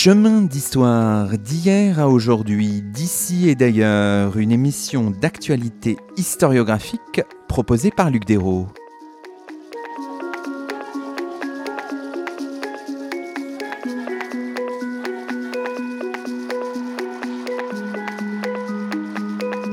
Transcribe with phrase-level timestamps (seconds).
[0.00, 8.24] Chemin d'histoire d'hier à aujourd'hui, d'ici et d'ailleurs, une émission d'actualité historiographique proposée par Luc
[8.24, 8.68] Dérault.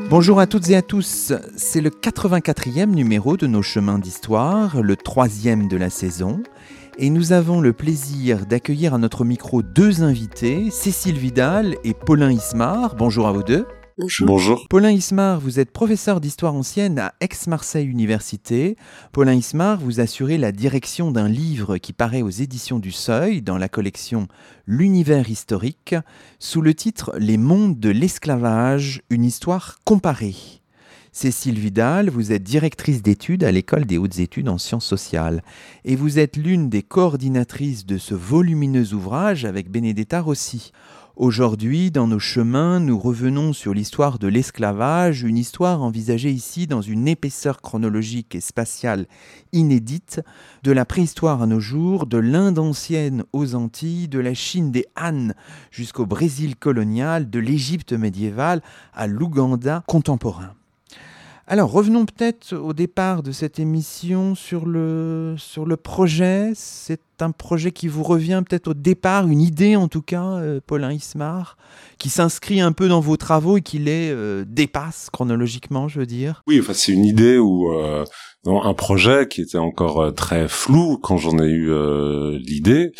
[0.09, 4.95] Bonjour à toutes et à tous, c'est le 84e numéro de nos chemins d'histoire, le
[4.95, 6.41] troisième de la saison,
[6.97, 12.31] et nous avons le plaisir d'accueillir à notre micro deux invités, Cécile Vidal et Paulin
[12.31, 12.95] Ismar.
[12.95, 13.67] Bonjour à vous deux.
[14.21, 14.67] Bonjour.
[14.69, 18.75] Paulin Ismar, vous êtes professeur d'histoire ancienne à Aix-Marseille Université.
[19.13, 23.57] Paulin Ismar, vous assurez la direction d'un livre qui paraît aux éditions du Seuil dans
[23.57, 24.27] la collection
[24.65, 25.95] L'univers historique
[26.39, 30.35] sous le titre Les mondes de l'esclavage, une histoire comparée.
[31.17, 35.43] Cécile Vidal, vous êtes directrice d'études à l'École des hautes études en sciences sociales
[35.85, 40.73] et vous êtes l'une des coordinatrices de ce volumineux ouvrage avec Benedetta Rossi.
[41.15, 46.81] Aujourd'hui, dans nos chemins, nous revenons sur l'histoire de l'esclavage, une histoire envisagée ici dans
[46.81, 49.07] une épaisseur chronologique et spatiale
[49.53, 50.19] inédite,
[50.63, 54.85] de la préhistoire à nos jours, de l'Inde ancienne aux Antilles, de la Chine des
[55.01, 55.29] Han
[55.71, 58.61] jusqu'au Brésil colonial, de l'Égypte médiévale
[58.93, 60.51] à l'Ouganda contemporain.
[61.47, 66.53] Alors revenons peut-être au départ de cette émission sur le, sur le projet.
[66.55, 70.59] C'est un projet qui vous revient peut-être au départ, une idée en tout cas, euh,
[70.65, 71.55] Paulin Ismar,
[71.99, 76.07] qui s'inscrit un peu dans vos travaux et qui les euh, dépasse chronologiquement, je veux
[76.07, 76.41] dire.
[76.47, 78.03] Oui, enfin c'est une idée ou euh,
[78.47, 81.69] un projet qui était encore très flou quand j'en ai eu
[82.39, 82.91] l'idée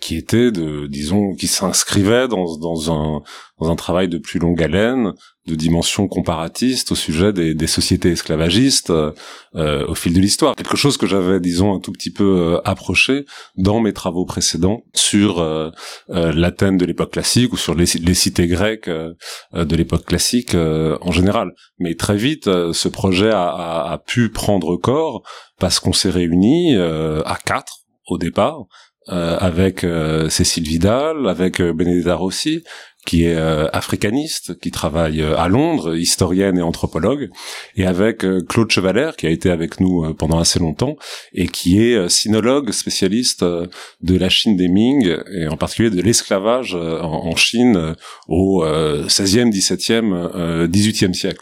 [0.00, 3.22] qui était de disons qui s'inscrivait dans dans un
[3.60, 5.12] dans un travail de plus longue haleine
[5.46, 10.54] de dimension comparatiste au sujet des, des sociétés esclavagistes euh, au fil de l'histoire.
[10.54, 13.24] Quelque chose que j'avais disons un tout petit peu euh, approché
[13.56, 15.70] dans mes travaux précédents sur euh,
[16.10, 19.14] euh l'Athènes de l'époque classique ou sur les, les cités grecques euh,
[19.54, 21.52] de l'époque classique en général.
[21.78, 25.22] Mais très vite ce projet a, a, a pu prendre corps
[25.58, 28.66] parce qu'on s'est réunis à quatre au départ
[29.08, 32.64] euh, avec euh, Cécile Vidal, avec euh, Benedetta Rossi,
[33.06, 33.34] qui est
[33.72, 37.30] africaniste, qui travaille à Londres, historienne et anthropologue,
[37.74, 40.96] et avec Claude Chevaler, qui a été avec nous pendant assez longtemps,
[41.32, 46.74] et qui est sinologue spécialiste de la Chine des Ming, et en particulier de l'esclavage
[46.74, 47.96] en, Chine
[48.28, 51.40] au 16e, 17e, 18e siècle.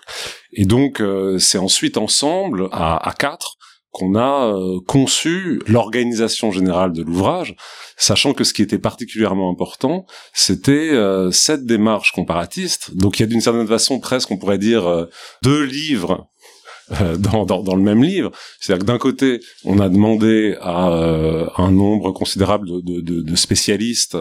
[0.53, 1.03] Et donc,
[1.41, 3.59] c'est ensuite ensemble, à, à quatre,
[3.93, 7.57] qu'on a euh, conçu l'organisation générale de l'ouvrage,
[7.97, 12.95] sachant que ce qui était particulièrement important, c'était euh, cette démarche comparatiste.
[12.97, 15.07] Donc il y a d'une certaine façon presque, on pourrait dire, euh,
[15.43, 16.29] deux livres
[17.19, 18.31] dans, dans, dans, le même livre.
[18.61, 20.87] C'est-à-dire que d'un côté, on a demandé à
[21.59, 24.17] un nombre considérable de, de, de spécialistes,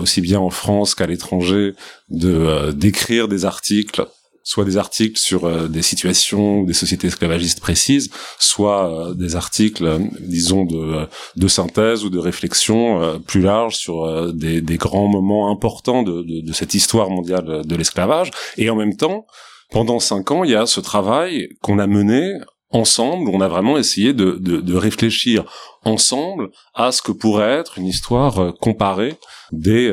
[0.00, 1.74] aussi bien en France qu'à l'étranger,
[2.08, 4.04] de d'écrire des articles
[4.44, 9.36] soit des articles sur euh, des situations ou des sociétés esclavagistes précises, soit euh, des
[9.36, 16.02] articles, euh, disons, de, synthèse ou de réflexion plus large sur des, grands moments importants
[16.02, 18.30] de, cette histoire mondiale de l'esclavage.
[18.56, 19.26] Et en même temps,
[19.70, 22.38] pendant cinq ans, il y a ce travail qu'on a mené
[22.70, 25.44] ensemble, on a vraiment essayé de, réfléchir
[25.84, 29.16] ensemble à ce que pourrait être une histoire comparée
[29.50, 29.92] des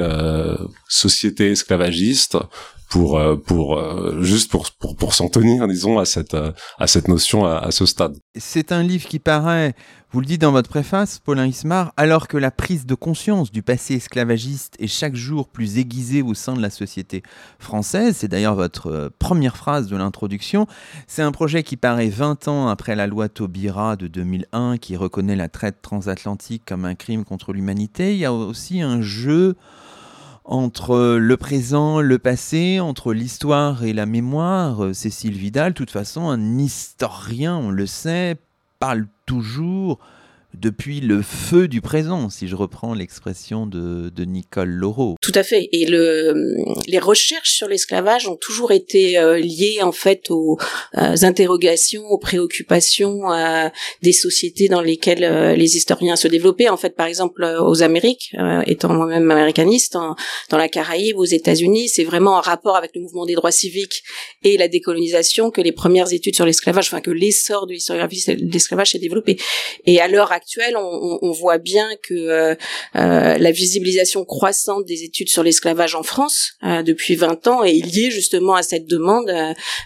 [0.87, 2.37] sociétés esclavagistes
[2.89, 6.87] pour euh, pour euh, juste pour pour, pour s'en tenir disons à cette euh, à
[6.87, 8.17] cette notion à, à ce stade.
[8.35, 9.75] C'est un livre qui paraît,
[10.11, 13.61] vous le dites dans votre préface, Paulin Ismar, alors que la prise de conscience du
[13.61, 17.21] passé esclavagiste est chaque jour plus aiguisée au sein de la société
[17.59, 18.17] française.
[18.17, 20.65] C'est d'ailleurs votre première phrase de l'introduction.
[21.05, 25.35] C'est un projet qui paraît 20 ans après la loi Taubira de 2001 qui reconnaît
[25.35, 28.13] la traite transatlantique comme un crime contre l'humanité.
[28.13, 29.55] Il y a aussi un jeu
[30.49, 34.83] entre le présent, le passé, entre l'histoire et la mémoire.
[34.83, 38.35] Euh, Cécile Vidal, de toute façon, un historien, on le sait,
[38.79, 39.99] parle toujours
[40.55, 45.15] depuis le feu du présent, si je reprends l'expression de, de, Nicole Laureau.
[45.21, 45.69] Tout à fait.
[45.71, 46.55] Et le,
[46.87, 50.57] les recherches sur l'esclavage ont toujours été euh, liées en fait aux,
[50.97, 53.21] euh, interrogations, aux préoccupations
[54.01, 56.69] des sociétés dans lesquelles euh, les historiens se développaient.
[56.69, 58.33] En fait, par exemple, aux Amériques,
[58.65, 59.93] étant moi-même américaniste,
[60.49, 64.03] dans la Caraïbe, aux États-Unis, c'est vraiment en rapport avec le mouvement des droits civiques
[64.43, 68.51] et la décolonisation que les premières études sur l'esclavage, enfin que l'essor de l'historiographie de
[68.51, 69.37] l'esclavage s'est développé.
[69.85, 72.55] Et à l'heure actuelle, on, voit bien que euh,
[72.95, 77.73] euh, la visibilisation croissante des études sur l'esclavage en France euh, depuis 20 ans est
[77.73, 79.31] liée justement à cette demande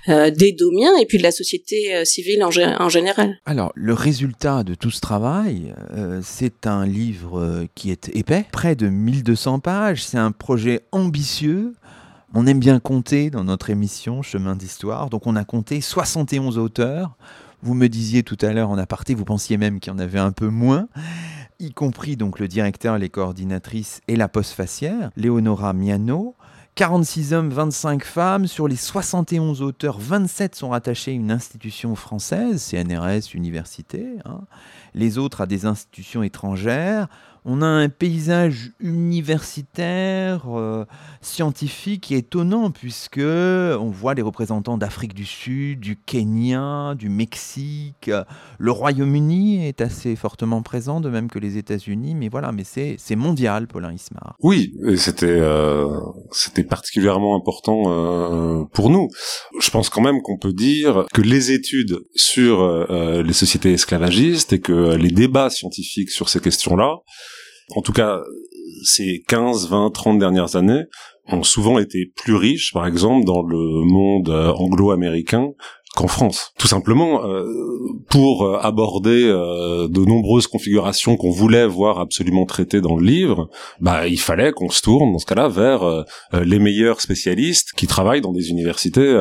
[0.08, 3.38] des domiens et puis de la société civile en, en, général.
[3.46, 5.74] Alors, le résultat de tout ce travail,
[6.24, 10.04] c'est un livre qui est épais, près de 1200 pages.
[10.04, 11.74] C'est un projet ambitieux.
[12.34, 17.18] On aime bien compter dans notre émission Chemin d'Histoire, donc on a compté 71 auteurs
[17.64, 20.20] vous me disiez tout à l'heure en aparté, vous pensiez même qu'il y en avait
[20.20, 20.88] un peu moins,
[21.60, 26.36] y compris donc le directeur, les coordinatrices et la postfacière, Léonora Miano.
[26.76, 28.48] 46 hommes, 25 femmes.
[28.48, 34.18] Sur les 71 auteurs, 27 sont rattachés à une institution française, CNRS, université.
[34.26, 34.42] Hein.
[34.96, 37.08] Les autres à des institutions étrangères
[37.46, 40.86] on a un paysage universitaire, euh,
[41.22, 48.10] scientifique est étonnant puisque on voit les représentants d'Afrique du Sud, du Kenya, du Mexique.
[48.60, 52.16] Le Royaume-Uni est assez fortement présent, de même que les États-Unis.
[52.16, 54.36] Mais voilà, mais c'est mondial, Paulin Ismar.
[54.42, 55.90] Oui, et c'était euh,
[56.32, 59.10] c'était particulièrement important euh, pour nous.
[59.60, 62.54] Je pense quand même qu'on peut dire que les études sur
[62.90, 67.00] les sociétés esclavagistes et que les débats scientifiques sur ces questions-là
[67.76, 68.22] en tout cas,
[68.84, 70.84] ces 15, 20, 30 dernières années
[71.28, 75.50] ont souvent été plus riches, par exemple, dans le monde euh, anglo-américain
[75.96, 76.54] qu'en France.
[76.58, 77.46] Tout simplement euh,
[78.10, 83.50] pour euh, aborder euh, de nombreuses configurations qu'on voulait voir absolument traitées dans le livre,
[83.80, 88.22] bah il fallait qu'on se tourne dans ce cas-là vers les meilleurs spécialistes qui travaillent
[88.22, 89.14] dans des universités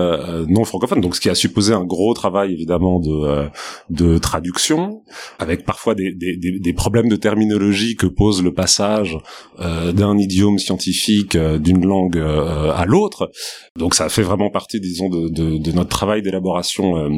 [0.49, 1.01] non francophones.
[1.01, 3.49] Donc ce qui a supposé un gros travail évidemment de
[3.91, 5.03] de traduction,
[5.39, 9.19] avec parfois des, des, des, problèmes de terminologie que pose le passage
[9.59, 13.31] d'un idiome scientifique d'une langue à l'autre.
[13.77, 17.09] Donc ça fait vraiment partie, disons, de, de, de notre travail d'élaboration euh,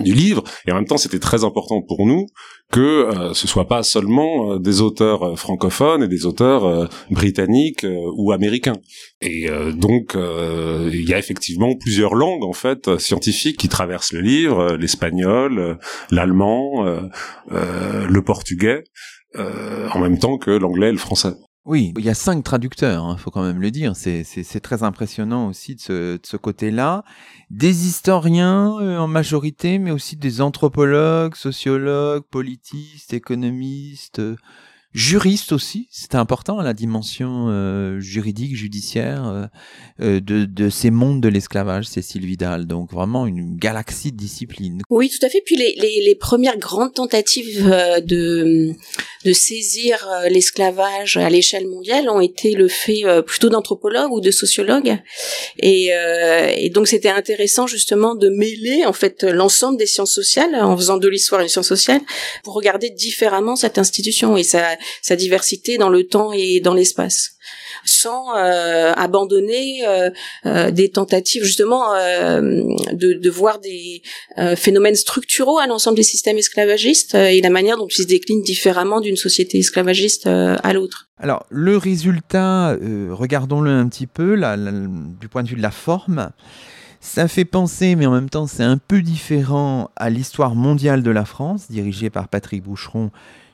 [0.00, 0.42] du livre.
[0.66, 2.26] Et en même temps, c'était très important pour nous
[2.70, 8.32] que euh, ce soit pas seulement euh, des auteurs francophones et des auteurs britanniques ou
[8.32, 8.76] américains.
[9.20, 14.76] Et donc, il y a effectivement plusieurs langues en fait scientifiques qui traversent le livre
[14.76, 15.78] l'espagnol,
[16.10, 16.84] l'allemand,
[17.50, 18.84] le portugais.
[19.36, 21.34] en même temps que l'anglais et le français.
[21.64, 23.94] Oui, il y a cinq traducteurs, il hein, faut quand même le dire.
[23.94, 27.04] C'est très impressionnant aussi de ce, côté-là.
[27.50, 34.20] Des historiens euh, en majorité, mais aussi des anthropologues, sociologues, politistes, économistes,
[34.94, 39.46] juriste aussi, c'était important la dimension euh, juridique, judiciaire euh,
[40.00, 42.66] euh, de, de, ces mondes de l'esclavage, Cécile Vidal.
[42.66, 44.82] Donc vraiment une galaxie de disciplines.
[44.90, 45.42] Oui, tout à fait.
[45.44, 48.72] Puis les, les, les premières grandes tentatives de,
[49.24, 54.98] de saisir l'esclavage à l'échelle mondiale ont été le fait plutôt d'anthropologues ou de sociologues.
[55.58, 55.90] Et,
[56.56, 60.98] et donc c'était intéressant justement de mêler en fait l'ensemble des sciences sociales en faisant
[60.98, 62.00] de l'histoire une science sociale
[62.44, 64.36] pour regarder différemment cette institution.
[64.36, 67.36] Et ça sa diversité dans le temps et dans l'espace
[67.84, 70.10] sans euh, abandonner euh,
[70.46, 74.02] euh, des tentatives justement de, voir des
[74.56, 79.00] phénomènes structuraux à l'ensemble des systèmes esclavagistes et la manière dont ils se déclinent différemment
[79.00, 81.08] d'une société esclavagiste à l'autre.
[81.18, 82.76] Alors le résultat,
[83.10, 86.30] regardons-le un petit peu là, du point de vue de la forme.
[87.00, 91.10] Ça fait penser, mais en même temps c'est un peu différent, à l'histoire mondiale de
[91.10, 93.10] la France, dirigée par Patrick Boucheron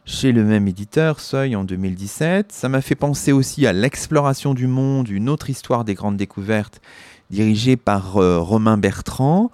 [0.08, 2.50] chez le même éditeur, Seuil, en 2017.
[2.50, 6.80] Ça m'a fait penser aussi à L'exploration du monde, une autre histoire des grandes découvertes,
[7.30, 9.50] dirigée par euh, Romain Bertrand.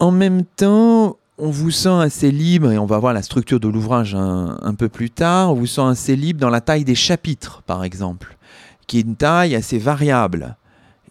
[0.00, 3.68] En même temps, on vous sent assez libre, et on va voir la structure de
[3.68, 6.96] l'ouvrage un, un, peu plus tard, on vous sent assez libre dans la taille des
[6.96, 8.36] chapitres, par exemple,
[8.88, 10.56] qui est une taille assez variable.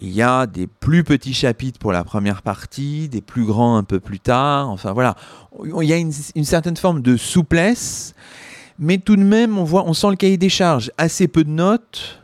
[0.04, 3.84] Il y a des plus petits chapitres pour la première partie, des plus grands un
[3.84, 4.68] peu plus tard.
[4.70, 5.16] Enfin voilà,
[5.64, 8.16] il y a une, certaine forme de souplesse,
[8.82, 11.52] mais tout de même, on voit, on sent le cahier des charges, assez peu de
[11.52, 12.20] notes,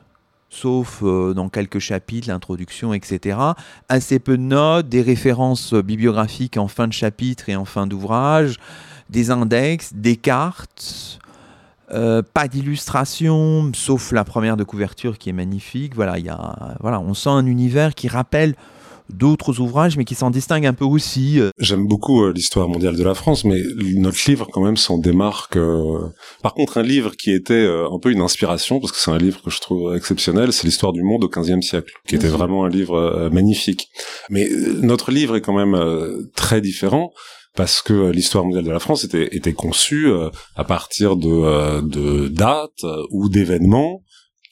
[0.50, 3.38] sauf euh, dans quelques chapitres, l'introduction, etc.
[3.90, 8.58] Assez peu de notes, des références bibliographiques en fin de chapitre et en fin d'ouvrage,
[9.12, 11.20] des index, des cartes.
[11.94, 15.96] Euh, pas d'illustration, sauf la première de couverture qui est magnifique.
[15.96, 18.56] Voilà, y a, voilà, on sent un univers qui rappelle
[19.10, 21.40] d'autres ouvrages, mais qui s'en distingue un peu aussi.
[21.40, 21.50] Euh.
[21.60, 23.62] J'aime beaucoup euh, l'histoire mondiale de la France, mais
[23.96, 25.58] notre livre quand même s'en démarque.
[26.42, 29.42] Par contre, un livre qui était un peu une inspiration, parce que c'est un livre
[29.42, 32.70] que je trouve exceptionnel, c'est l'histoire du monde au XVe siècle, qui était vraiment un
[32.70, 33.90] livre magnifique.
[34.30, 34.50] Mais
[34.82, 35.78] notre livre est quand même
[36.36, 37.12] très différent
[37.58, 41.28] parce que euh, l'histoire mondiale de la France était, était conçue euh, à partir de,
[41.28, 44.04] euh, de dates ou d'événements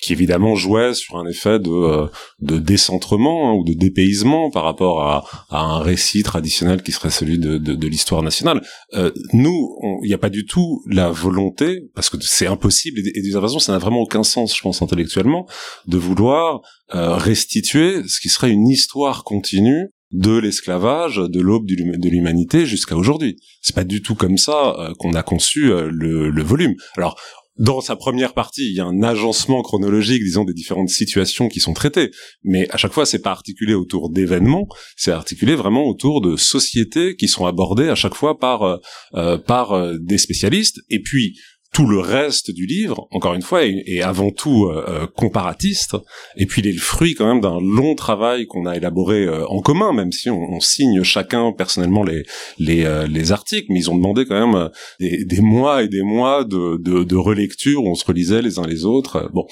[0.02, 2.08] qui évidemment jouait sur un effet de, euh,
[2.40, 7.10] de décentrement hein, ou de dépaysement par rapport à, à, un récit traditionnel qui serait
[7.10, 8.62] celui de, de, de l'histoire nationale.
[8.94, 9.70] Euh, nous,
[10.04, 13.60] il n'y a pas du tout la volonté, parce que c'est impossible, et, d'une façon,
[13.60, 15.48] ça n'a vraiment aucun sens, je pense, intellectuellement,
[15.88, 16.62] de vouloir
[16.94, 22.96] euh, restituer ce qui serait une histoire continue de l'esclavage, de l'aube de l'humanité jusqu'à
[22.96, 23.38] aujourd'hui.
[23.62, 26.76] C'est pas du tout comme ça euh, qu'on a conçu euh, le, le, volume.
[26.96, 27.20] Alors,
[27.58, 31.60] dans sa première partie, il y a un agencement chronologique, disons, des différentes situations qui
[31.60, 32.12] sont traitées.
[32.44, 37.16] Mais à chaque fois, c'est pas articulé autour d'événements, c'est articulé vraiment autour de sociétés
[37.16, 38.78] qui sont abordées à chaque fois par euh,
[39.14, 40.82] euh par euh, des spécialistes.
[40.90, 41.38] Et puis,
[41.76, 45.98] tout le reste du livre, encore une fois, est, avant tout euh, euh, comparatiste,
[46.38, 49.46] et puis il est le fruit quand même d'un long travail qu'on a élaboré euh,
[49.50, 52.24] en commun, même si on, on, signe chacun personnellement les
[52.60, 54.70] les, les articles, mais ils ont demandé quand même
[55.02, 58.58] des, des, mois et des mois de, de, de, relecture où on se relisait les
[58.58, 59.30] uns les autres.
[59.34, 59.46] Bon,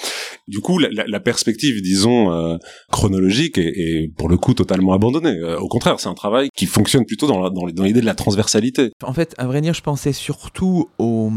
[0.47, 2.57] du coup, la, la perspective, disons,
[2.89, 5.37] chronologique est, est, pour le coup totalement abandonnée.
[5.59, 8.91] au contraire, c'est un travail qui fonctionne plutôt dans l'idée dans, de la transversalité.
[9.03, 11.29] En fait, à vrai dire, je pensais surtout au,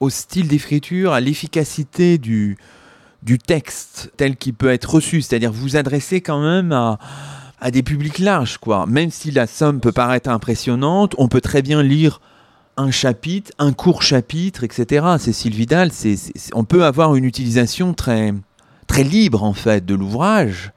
[0.00, 2.56] au style d'écriture, à l'efficacité du,
[3.22, 5.22] du texte tel qu'il peut être reçu.
[5.22, 6.98] C'est-à-dire vous adressez quand même à,
[7.60, 8.86] à des publics larges, quoi.
[8.86, 12.20] Même si la somme peut paraître impressionnante, on peut très bien lire
[12.76, 15.04] un chapitre, un court chapitre, etc.
[15.18, 16.14] Cécile Vidal, c'est,
[16.52, 18.32] on peut avoir une utilisation très,
[18.86, 20.72] très libre en fait de l'ouvrage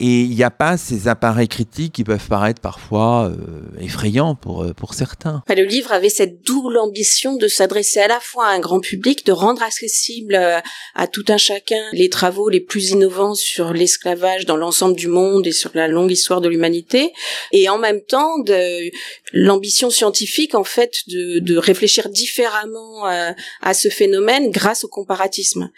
[0.00, 4.64] et il n'y a pas ces appareils critiques qui peuvent paraître parfois euh, effrayants pour,
[4.64, 5.44] euh, pour certains.
[5.48, 9.24] Le livre avait cette double ambition de s'adresser à la fois à un grand public,
[9.24, 10.58] de rendre accessible euh,
[10.96, 15.46] à tout un chacun les travaux les plus innovants sur l'esclavage dans l'ensemble du monde
[15.46, 17.12] et sur la longue histoire de l'humanité,
[17.52, 18.90] et en même temps de
[19.32, 25.70] l'ambition scientifique en fait de, de réfléchir différemment à ce phénomène grâce au comparatisme.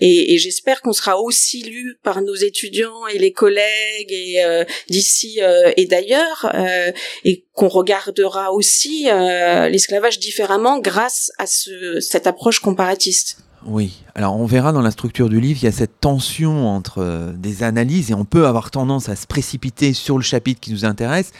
[0.00, 3.61] Et, et j'espère qu'on sera aussi lu par nos étudiants et les collègues
[4.08, 6.92] et euh, d'ici euh, et d'ailleurs euh,
[7.24, 13.38] et qu'on regardera aussi l'esclavage différemment grâce à ce, cette approche comparatiste.
[13.64, 17.32] Oui, alors on verra dans la structure du livre, il y a cette tension entre
[17.36, 20.84] des analyses et on peut avoir tendance à se précipiter sur le chapitre qui nous
[20.84, 21.30] intéresse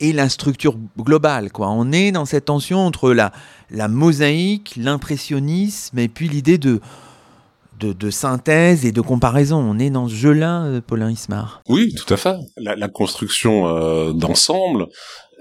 [0.00, 1.50] et la structure globale.
[1.52, 1.70] Quoi.
[1.70, 3.32] On est dans cette tension entre la,
[3.70, 6.80] la mosaïque, l'impressionnisme et puis l'idée de
[7.80, 9.58] de, synthèse et de comparaison.
[9.58, 11.62] On est dans ce jeu-là, euh, Paulin Ismar.
[11.68, 12.36] Oui, tout à fait.
[12.56, 14.86] La, construction euh, d'ensemble,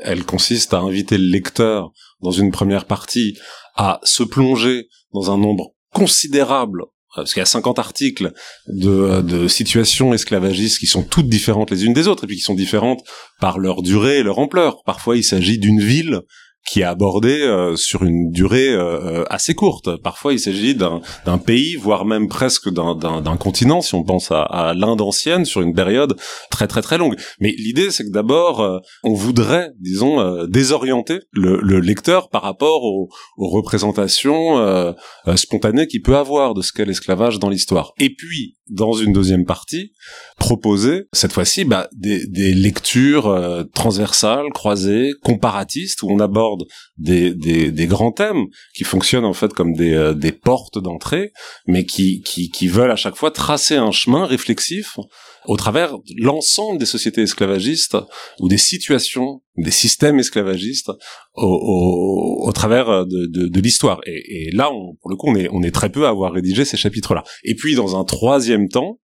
[0.01, 1.91] elle consiste à inviter le lecteur
[2.21, 3.37] dans une première partie
[3.75, 6.83] à se plonger dans un nombre considérable
[7.15, 8.31] parce qu'il y a 50 articles
[8.67, 12.43] de, de situations esclavagistes qui sont toutes différentes les unes des autres, et puis qui
[12.43, 13.01] sont différentes
[13.39, 14.83] par leur durée et leur ampleur.
[14.83, 16.21] Parfois, il s'agit d'une ville
[16.67, 19.97] qui est abordé euh, sur une durée euh, euh, assez courte.
[19.97, 21.01] Parfois, il s'agit d'un
[21.43, 25.73] pays, voire même presque d'un continent, si on pense à, à l'Inde ancienne, sur une
[25.73, 26.15] période
[26.51, 27.15] très très très longue.
[27.39, 33.09] Mais l'idée, c'est que d'abord, on voudrait, disons, désorienter le, le, lecteur par rapport aux,
[33.37, 34.93] aux représentations
[35.35, 37.93] spontanées qu'il peut avoir de ce qu'est l'esclavage dans l'histoire.
[37.99, 39.93] Et puis, dans une deuxième partie,
[40.37, 46.48] proposer cette fois-ci bah, des, des, lectures euh, transversales, croisées, comparatistes, où on aborde
[46.97, 51.31] des, grands thèmes qui fonctionnent en fait comme des, euh, portes d'entrée,
[51.67, 52.21] mais qui,
[52.67, 54.97] veulent à chaque fois tracer un chemin réflexif
[55.45, 57.97] au travers l'ensemble des sociétés esclavagistes
[58.39, 60.91] ou des situations, des systèmes esclavagistes
[61.35, 64.01] au, travers de, de, de l'histoire.
[64.05, 64.69] Et, là,
[65.01, 67.23] pour le coup, on est, très peu à avoir rédigé ces chapitres-là.
[67.43, 68.99] Et puis, dans un troisième temps,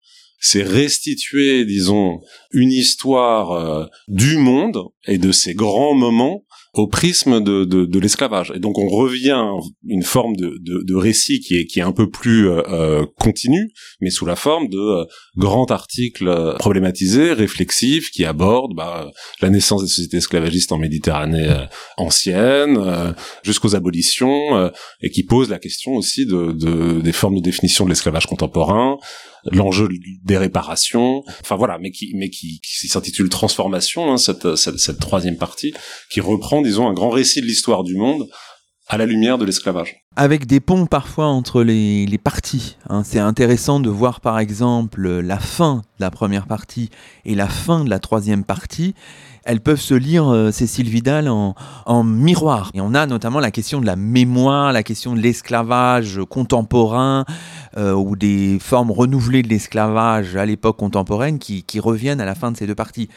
[0.41, 2.19] c'est restituer, disons,
[2.51, 7.99] une histoire euh, du monde et de ses grands moments au prisme de, de, de
[7.99, 8.53] l'esclavage.
[8.55, 9.51] Et donc on revient à
[9.85, 13.71] une forme de, de, récit qui est, qui est un peu plus euh, euh continu,
[13.99, 19.11] mais sous la forme de euh, grands articles euh, problématisés, réflexifs, qui abordent bah,
[19.41, 21.47] la naissance des sociétés esclavagistes en Méditerranée
[21.97, 23.13] ancienne,
[23.43, 28.25] jusqu'aux abolitions, et qui posent la question aussi de, des formes de définition de l'esclavage
[28.25, 28.97] contemporain,
[29.51, 29.87] l'enjeu
[30.23, 35.37] des réparations, enfin voilà, mais qui mais qui, s'intitule Transformation, hein, cette, cette, cette troisième
[35.37, 35.73] partie,
[36.09, 38.27] qui reprend, disons, un grand récit de l'histoire du monde
[38.87, 39.95] à la lumière de l'esclavage.
[40.17, 42.75] Avec des ponts parfois entre les, les parties.
[42.89, 43.03] Hein.
[43.05, 46.89] C'est intéressant de voir par exemple la fin de la première partie
[47.23, 48.93] et la fin de la troisième partie.
[49.43, 52.69] Elles peuvent se lire, euh, Cécile Vidal, en, miroir.
[52.73, 57.25] Et on a notamment la question de la mémoire, la question de l'esclavage contemporain
[57.77, 62.51] euh, ou des formes renouvelées de l'esclavage à l'époque contemporaine qui reviennent à la fin
[62.51, 63.09] de ces deux parties.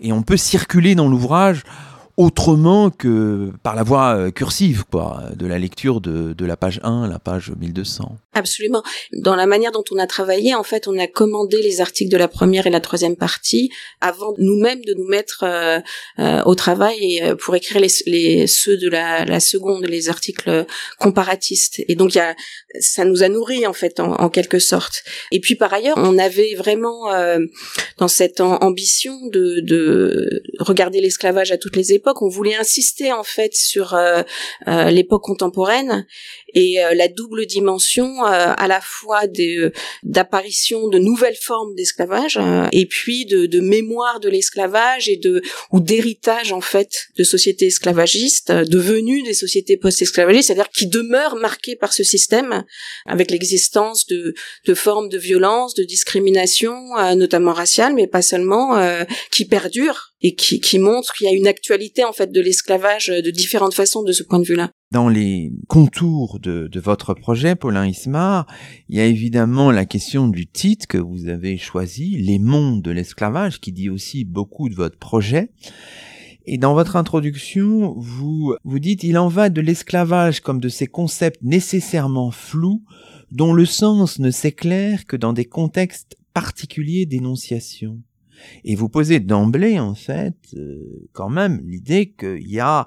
[0.00, 1.62] Et on peut circuler dans l'ouvrage
[2.16, 6.80] autrement que par la voie euh, cursive, quoi, de la lecture de, de la page
[6.82, 8.16] 1 à la page 1200.
[8.32, 8.82] Absolument.
[9.12, 12.16] Dans la manière dont on a travaillé, en fait, on a commandé les articles de
[12.16, 13.70] la première et la troisième partie
[14.00, 15.78] avant nous-mêmes de nous mettre euh,
[16.18, 20.66] euh, au travail et pour écrire les, les ceux de la, la, seconde, les articles
[20.98, 21.82] comparatistes.
[21.88, 22.34] Et donc, y a,
[22.80, 25.02] ça nous a nourri en fait, en, en, quelque sorte.
[25.32, 27.10] Et puis par ailleurs, on avait vraiment
[27.98, 33.22] dans cette ambition de, de regarder l'esclavage à toutes les époques on voulait insister en
[33.22, 34.22] fait sur euh,
[34.68, 36.06] euh, l'époque contemporaine
[36.54, 39.22] et euh, la double dimension à la fois
[40.02, 42.38] d'apparition de nouvelles formes d'esclavage
[42.72, 47.66] et puis de, de mémoire de l'esclavage et de ou d'héritage en fait de sociétés
[47.66, 52.64] esclavagistes devenues des sociétés post-esclavagistes, c'est-à-dire qui demeurent marquées par ce système
[53.06, 54.34] avec l'existence de,
[54.64, 56.74] de formes de violence, de discrimination,
[57.16, 58.78] notamment raciale, mais pas seulement,
[59.30, 63.08] qui perdurent et qui, qui montre qu'il y a une actualité en fait de l'esclavage
[63.08, 64.70] de différentes façons de ce point de vue-là.
[64.92, 68.46] Dans les contours de, de, votre projet, Paulin Ismar,
[68.88, 72.92] il y a évidemment la question du titre que vous avez choisi, Les mondes de
[72.92, 75.50] l'esclavage, qui dit aussi beaucoup de votre projet.
[76.48, 80.86] Et dans votre introduction, vous, vous dites, il en va de l'esclavage comme de ces
[80.86, 82.84] concepts nécessairement flous,
[83.32, 88.00] dont le sens ne s'éclaire que dans des contextes particuliers d'énonciation.
[88.64, 92.86] Et vous posez d'emblée, en fait, euh, quand même l'idée qu'il y a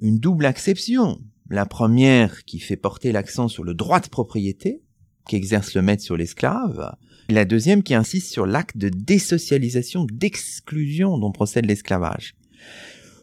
[0.00, 1.20] une double acception.
[1.48, 4.82] La première qui fait porter l'accent sur le droit de propriété,
[5.28, 6.96] qu'exerce le maître sur l'esclave,
[7.28, 12.34] la deuxième qui insiste sur l'acte de désocialisation, d'exclusion dont procède l'esclavage.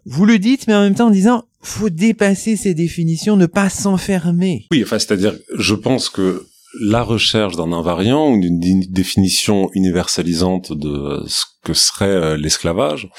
[0.06, 3.70] Vous le dites, mais en même temps en disant, faut dépasser ces définitions, ne pas
[3.70, 4.66] s'enfermer.
[4.72, 6.48] Oui, enfin, c'est-à-dire, je pense que
[6.80, 13.10] la recherche d'un invariant ou d'une définition universalisante de ce que serait euh, l'esclavage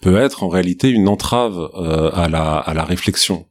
[0.00, 3.46] peut être en réalité une entrave euh, à la à la réflexion.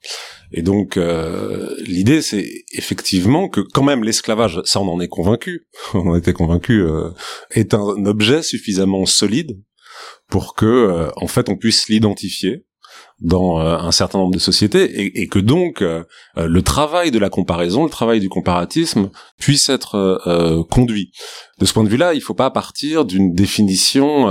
[0.51, 5.67] Et donc euh, l'idée c'est effectivement que quand même l'esclavage, ça on en est convaincu,
[5.93, 6.85] on en était convaincu,
[7.51, 9.59] est un objet suffisamment solide
[10.29, 12.65] pour que en fait on puisse l'identifier
[13.23, 16.03] dans euh, un certain nombre de sociétés et, que donc euh,
[16.37, 21.11] euh, le travail de la comparaison, le travail du comparatisme puisse être conduit.
[21.63, 24.27] De ce point de vue-là, il ne faut pas partir d'une définition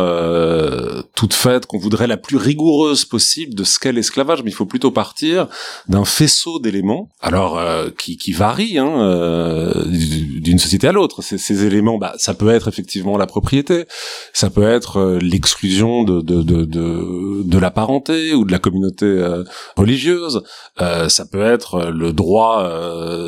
[1.14, 4.66] toute faite qu'on voudrait la plus rigoureuse possible de ce qu'est l'esclavage, mais il faut
[4.66, 5.48] plutôt partir
[5.88, 7.58] d'un faisceau d'éléments, alors
[7.96, 11.22] qui, qui varie hein, d'une société à l'autre.
[11.22, 13.86] Ces, éléments, bah, ça peut être effectivement la propriété,
[14.34, 19.06] ça peut être l'exclusion de, de, de, de, de la parenté ou de la communauté
[19.06, 19.42] euh,
[19.78, 20.42] religieuse,
[20.82, 22.68] euh, ça peut être euh, le droit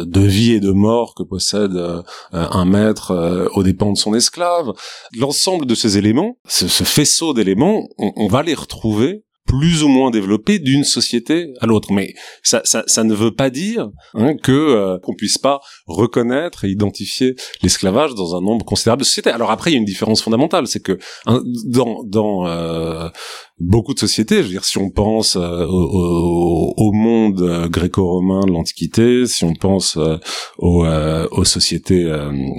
[0.04, 1.72] de vie et de mort que possède
[2.32, 4.72] un maître aux dépens de son esclave.
[5.16, 10.58] L'ensemble de ces éléments, ce, faisceau d'éléments, on, va les retrouver plus ou moins développé
[10.58, 11.92] d'une société à l'autre.
[11.92, 17.34] Mais ça, ne veut pas dire hein, que euh, qu'on puisse pas reconnaître et identifier
[17.62, 19.30] l'esclavage dans un nombre considérable de sociétés.
[19.30, 23.08] Alors après, il y a une différence fondamentale, c'est que hein, dans dans euh,
[23.58, 28.52] beaucoup de sociétés, je veux dire, si on pense euh, au, monde euh, gréco-romain de
[28.52, 29.98] l'Antiquité, si on pense
[30.58, 32.04] aux, aux sociétés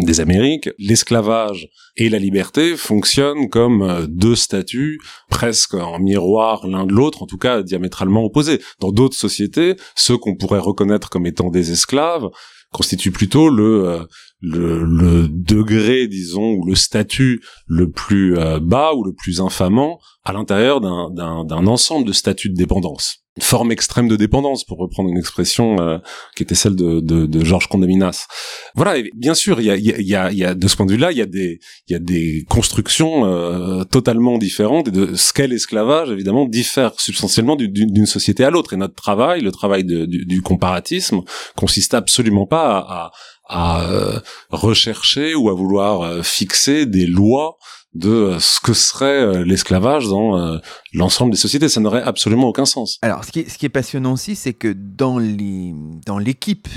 [0.06, 6.94] des Amériques, l'esclavage et la liberté fonctionnent comme deux statuts presque en miroir l'un de
[6.94, 8.62] l'autre, en tout cas diamétralement opposés.
[8.80, 12.30] Dans d'autres sociétés, ceux qu'on pourrait reconnaître comme étant des esclaves
[12.72, 14.06] constituent plutôt le, euh,
[14.42, 20.00] le, le, degré, disons, ou le statut le plus euh, bas ou le plus infamant
[20.24, 25.10] à l'intérieur d'un ensemble de statuts de dépendance une forme extrême de dépendance, pour reprendre
[25.10, 25.98] une expression euh,
[26.36, 28.28] qui était celle de, de, de Georges Condaminas.
[28.76, 30.92] Voilà, et bien sûr, il y a, y, a, y a, de ce point de
[30.92, 35.34] vue-là, il y a des, y a des constructions euh, totalement différentes et de ce
[35.34, 38.74] qu'est l'esclavage, évidemment, diffère substantiellement d'une société à l'autre.
[38.74, 41.22] Et notre travail, le travail du, du, comparatisme,
[41.58, 43.12] consiste absolument pas à,
[43.50, 44.20] à, à euh,
[44.50, 47.58] rechercher ou à vouloir fixer des lois
[47.96, 50.58] de euh, ce que serait euh, l'esclavage dans euh,
[50.94, 51.70] l'ensemble des sociétés.
[51.70, 53.00] Ça n'aurait absolument aucun sens.
[53.02, 56.68] Alors, ce qui est, passionnant aussi, c'est que dans l'équipe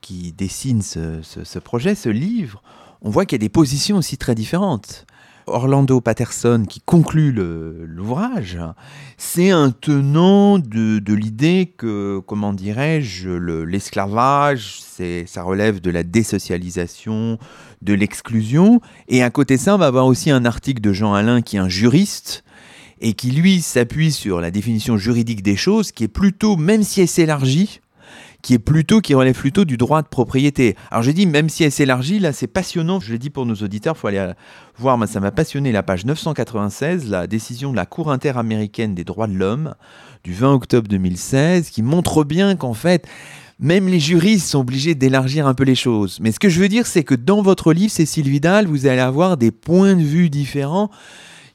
[0.00, 2.62] qui dessine ce, projet, ce livre,
[3.00, 5.06] on voit qu'il y a des positions aussi très différentes.
[5.48, 8.58] Orlando Patterson, qui conclut l'ouvrage,
[9.16, 14.80] c'est un tenant de l'idée que, comment dirais-je, l'esclavage,
[15.26, 17.38] ça relève de la désocialisation,
[17.82, 18.80] de l'exclusion.
[19.08, 21.56] Et à côté de ça, on va avoir aussi un article de Jean Alain, qui
[21.56, 22.44] est un juriste,
[23.00, 27.00] et qui, lui, s'appuie sur la définition juridique des choses, qui est plutôt, même si
[27.00, 27.80] elle s'élargit,
[28.42, 30.76] qui est plutôt, qui relève plutôt du droit de propriété.
[30.90, 33.56] Alors j'ai dit, même si elle s'élargit, là c'est passionnant, je l'ai dit pour nos
[33.56, 34.32] auditeurs, faut aller
[34.78, 39.02] voir, moi ça m'a passionné, la page 996, la décision de la Cour interaméricaine des
[39.02, 39.74] droits de l'homme
[40.22, 43.08] du 20 octobre 2016, qui montre bien qu'en fait,
[43.58, 46.18] même les juristes sont obligés d'élargir un peu les choses.
[46.20, 49.00] Mais ce que je veux dire, c'est que dans votre livre, Cécile Vidal, vous allez
[49.00, 50.90] avoir des points de vue différents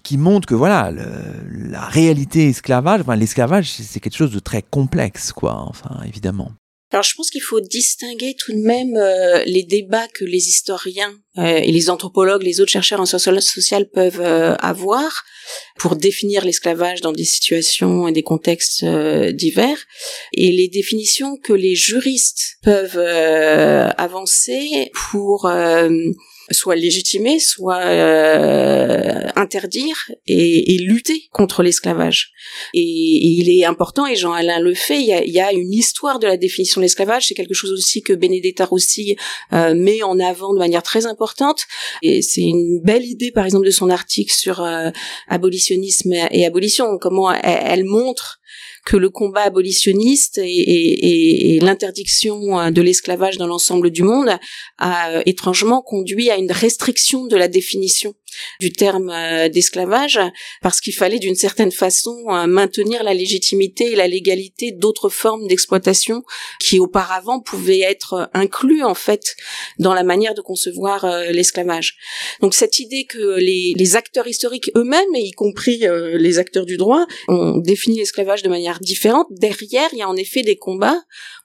[0.03, 5.31] qui montrent que voilà, la réalité esclavage, enfin, l'esclavage, c'est quelque chose de très complexe,
[5.31, 6.51] quoi, enfin, évidemment.
[6.91, 11.13] Alors je pense qu'il faut distinguer tout de même euh, les débats que les historiens
[11.37, 15.23] euh, et les anthropologues, les autres chercheurs en sciences sociales peuvent euh, avoir
[15.77, 19.77] pour définir l'esclavage dans des situations et des contextes divers.
[20.33, 22.99] Et les définitions que les juristes peuvent
[23.97, 25.49] avancer pour
[26.51, 32.31] soit légitimer, soit euh, interdire et, et, lutter contre l'esclavage.
[32.73, 36.19] Et, il est important, et Jean-Alain le fait, il y, a, y, a, une histoire
[36.19, 39.15] de la définition de l'esclavage, c'est quelque chose aussi que Benedetta Rossi
[39.53, 41.63] euh, met en avant de manière très importante,
[42.01, 44.89] et c'est une belle idée, par exemple, de son article sur euh,
[45.27, 48.41] abolitionnisme et abolition, comment elle montre
[48.85, 54.29] que le combat abolitionniste et, l'interdiction euh, de l'esclavage dans l'ensemble du monde
[54.77, 58.13] a euh, étrangement conduit à une restriction de la définition
[58.59, 60.19] du terme euh, d'esclavage
[60.61, 62.15] parce qu'il fallait d'une certaine façon
[62.47, 66.23] maintenir la légitimité et la légalité d'autres formes d'exploitation
[66.59, 69.35] qui auparavant pouvaient être inclus en fait
[69.79, 71.95] dans la manière de concevoir l'esclavage.
[72.41, 77.57] Donc cette idée que les, acteurs historiques eux-mêmes, y compris les acteurs du droit, ont
[77.57, 79.27] défini l'esclavage de manière différentes.
[79.31, 81.01] Derrière, il y a en effet des combats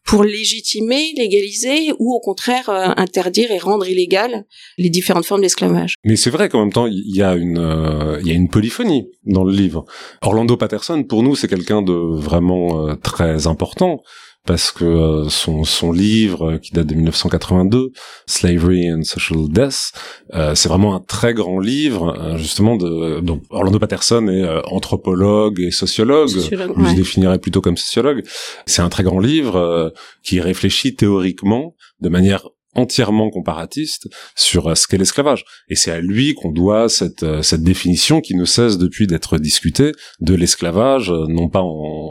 [0.07, 4.46] pour légitimer, légaliser ou au contraire euh, interdire et rendre illégal
[4.79, 5.94] les différentes formes d'esclavage.
[6.05, 8.48] Mais c'est vrai qu'en même temps, il y a une euh, il y a une
[8.48, 9.84] polyphonie dans le livre.
[10.22, 14.02] Orlando Patterson, pour nous, c'est quelqu'un de vraiment euh, très important
[14.46, 17.90] parce que euh, son, son livre qui date de 1982,
[18.26, 19.92] Slavery and Social Death,
[20.34, 25.72] euh, c'est vraiment un très grand livre justement de donc Orlando Patterson est anthropologue et
[25.72, 28.22] sociologue, sociologue je définirais plutôt comme sociologue.
[28.66, 34.86] C'est un très grand livre qui réfléchit théoriquement de manière entièrement comparatiste sur euh, ce
[34.86, 35.44] qu'est l'esclavage.
[35.68, 39.38] Et c'est à lui qu'on doit cette, euh, cette définition qui ne cesse depuis d'être
[39.38, 41.64] discutée de l'esclavage, euh, non pas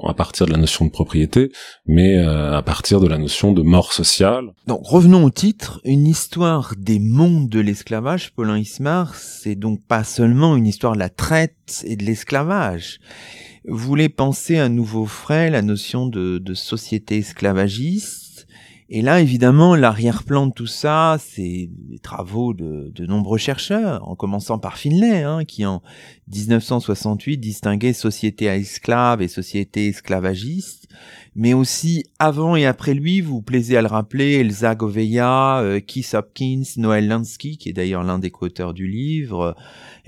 [0.07, 1.51] à partir de la notion de propriété,
[1.85, 4.53] mais à partir de la notion de mort sociale.
[4.67, 10.03] Donc revenons au titre, une histoire des mondes de l'esclavage, Paulin Ismar, c'est donc pas
[10.03, 12.99] seulement une histoire de la traite et de l'esclavage.
[13.67, 18.24] Voulez penser à nouveau frais la notion de, de société esclavagiste,
[18.87, 24.15] et là, évidemment, l'arrière-plan de tout ça, c'est les travaux de, de, nombreux chercheurs, en
[24.15, 25.81] commençant par Finlay, hein, qui en
[26.27, 30.87] 1968 distinguait société à esclaves et société esclavagiste,
[31.35, 36.13] mais aussi avant et après lui, vous, plaisez à le rappeler, Elsa Govea, euh, Keith
[36.13, 39.55] Hopkins, Noël Lansky, qui est d'ailleurs l'un des co-auteurs du livre,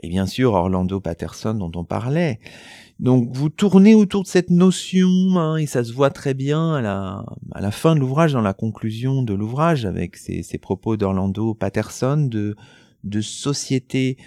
[0.02, 2.40] et bien sûr Orlando Patterson dont on parlait.
[3.00, 7.62] Donc vous tournez autour de cette notion, hein, et ça se voit très bien à
[7.62, 12.30] la, fin de l'ouvrage, dans la conclusion de l'ouvrage, avec ces, propos d'Orlando Patterson
[13.04, 14.18] de société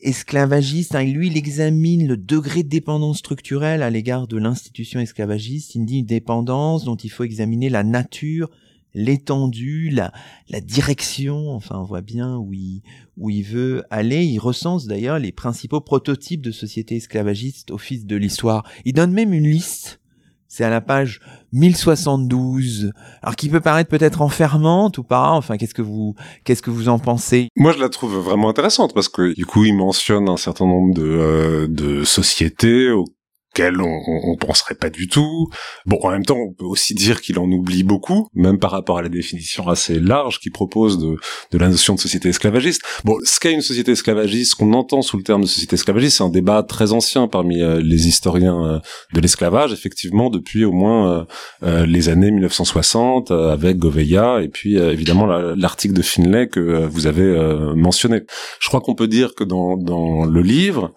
[0.00, 0.94] esclavagiste.
[0.94, 5.74] Hein, lui, il examine le degré de dépendance structurelle à l'égard de l'institution esclavagiste.
[5.74, 8.50] Il dit une dépendance dont il faut examiner la nature,
[8.94, 10.12] l'étendue, la,
[10.48, 12.82] la direction, enfin on voit bien où il,
[13.16, 14.24] où il veut aller.
[14.24, 18.68] Il recense d'ailleurs les principaux prototypes de sociétés esclavagistes au fil de l'histoire.
[18.84, 20.00] Il donne même une liste.
[20.48, 21.20] C'est à la page
[21.52, 22.92] 1072.
[23.22, 25.30] Alors qui peut paraître peut-être enfermante ou pas.
[25.32, 27.48] Enfin, qu'est-ce que vous, qu'est-ce que vous en pensez?
[27.56, 30.94] Moi, je la trouve vraiment intéressante parce que du coup, il mentionne un certain nombre
[30.94, 32.90] de, euh, de sociétés
[33.60, 35.48] on, on, penserait pas du tout.
[35.86, 38.98] Bon, en même temps, on peut aussi dire qu'il en oublie beaucoup, même par rapport
[38.98, 41.16] à la définition assez large qu'il propose de,
[41.52, 42.82] de la notion de société esclavagiste.
[43.04, 46.24] Bon, ce qu'est une société esclavagiste, qu'on entend sous le terme de société esclavagiste, c'est
[46.24, 48.78] un débat très ancien parmi euh, les historiens euh,
[49.12, 51.26] de l'esclavage, effectivement, depuis au moins
[51.62, 57.24] euh, les années 1960, avec Gouveia, et puis évidemment l'article de Finlay que vous avez
[57.74, 58.22] mentionné.
[58.60, 60.92] Je crois qu'on peut dire que dans, dans le livre,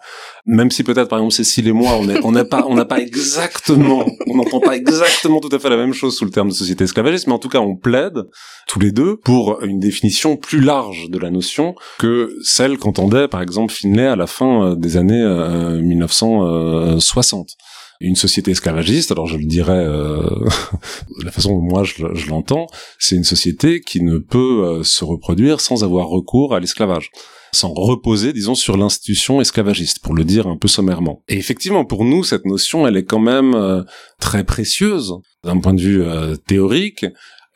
[0.46, 4.04] même si peut-être par exemple Cécile et moi on n'a pas on n'a pas exactement
[4.26, 6.84] on n'entend pas exactement tout à fait la même chose sous le terme de société
[6.84, 8.24] esclavagiste mais en tout cas on plaide
[8.66, 13.40] tous les deux pour une définition plus large de la notion que celle qu'entendait par
[13.40, 15.24] exemple Finlay à la fin euh, des années
[15.82, 17.52] 1960 euh,
[18.02, 20.22] une société esclavagiste, alors je le dirais euh,
[21.22, 22.66] la façon dont moi je, l'entends,
[22.98, 27.10] c'est une société qui ne peut se reproduire sans avoir recours à l'esclavage.
[27.52, 31.22] Sans reposer, disons, sur l'institution esclavagiste, pour le dire un peu sommairement.
[31.28, 33.82] Et effectivement, pour nous, cette notion, elle est quand même euh,
[34.20, 37.06] très précieuse d'un point de vue euh, théorique.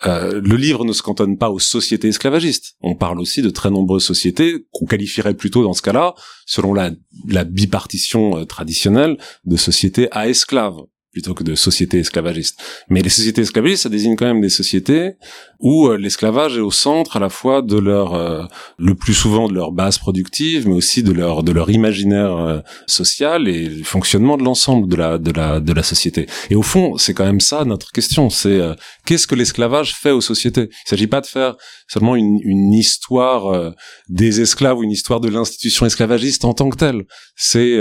[0.07, 2.75] Euh, le livre ne se cantonne pas aux sociétés esclavagistes.
[2.83, 6.15] On parle aussi de très nombreuses sociétés qu'on qualifierait plutôt dans ce cas-là,
[6.47, 6.91] selon la,
[7.29, 10.81] la bipartition traditionnelle, de sociétés à esclaves
[11.15, 12.61] plutôt que de sociétés esclavagistes.
[12.91, 15.13] Mais les sociétés esclavagistes, ça désigne quand même des sociétés
[15.61, 18.43] où euh, l'esclavage est au centre à la fois de leur, euh,
[18.79, 22.61] le plus souvent de leur base productive, mais aussi de leur de leur imaginaire euh,
[22.87, 26.27] social et le fonctionnement de l'ensemble de la de la de la société.
[26.51, 28.29] Et au fond, c'est quand même ça notre question.
[28.29, 28.61] C'est
[29.07, 30.69] qu'est-ce que l'esclavage fait aux sociétés?
[30.87, 31.55] Il s'agit pas de faire
[31.89, 33.73] seulement une, une histoire
[34.09, 37.05] des esclaves ou une histoire de l'institution esclavagiste en tant que telle.
[37.37, 37.77] C'est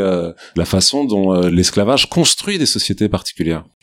[0.56, 3.10] la façon dont l'esclavage construit des sociétés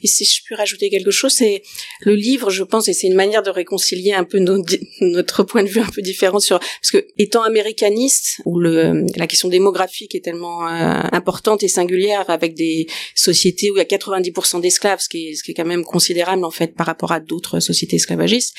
[0.03, 1.63] et si je puis rajouter quelque chose, c'est
[2.01, 5.69] le livre, je pense, et c'est une manière de réconcilier un peu notre point de
[5.69, 10.67] vue un peu différent sur, parce que étant américaniste, où la question démographique est tellement
[10.67, 15.29] euh, importante et singulière, avec des sociétés où il y a 90% d'esclaves, ce qui
[15.29, 18.55] est, quand même considérable en fait par rapport à d'autres sociétés esclavagistes.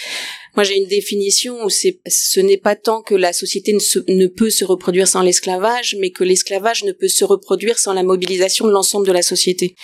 [0.55, 4.65] Moi, j'ai une définition où ce n'est pas tant que la société ne, peut se
[4.65, 9.07] reproduire sans l'esclavage, mais que l'esclavage ne peut se reproduire sans la mobilisation de l'ensemble
[9.07, 9.75] de la société.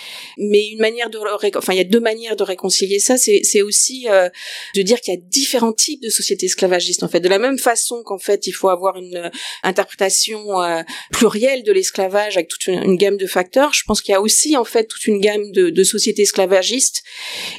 [0.90, 3.16] De, il y a deux manières de réconcilier ça.
[3.16, 4.28] C'est, c'est aussi euh,
[4.74, 7.02] de dire qu'il y a différents types de sociétés esclavagistes.
[7.02, 9.30] En fait, de la même façon qu'en fait, il faut avoir une euh,
[9.62, 13.72] interprétation euh, plurielle de l'esclavage avec toute une, gamme de facteurs.
[13.72, 17.02] Je pense qu'il y a aussi en fait toute une gamme de, de sociétés esclavagistes.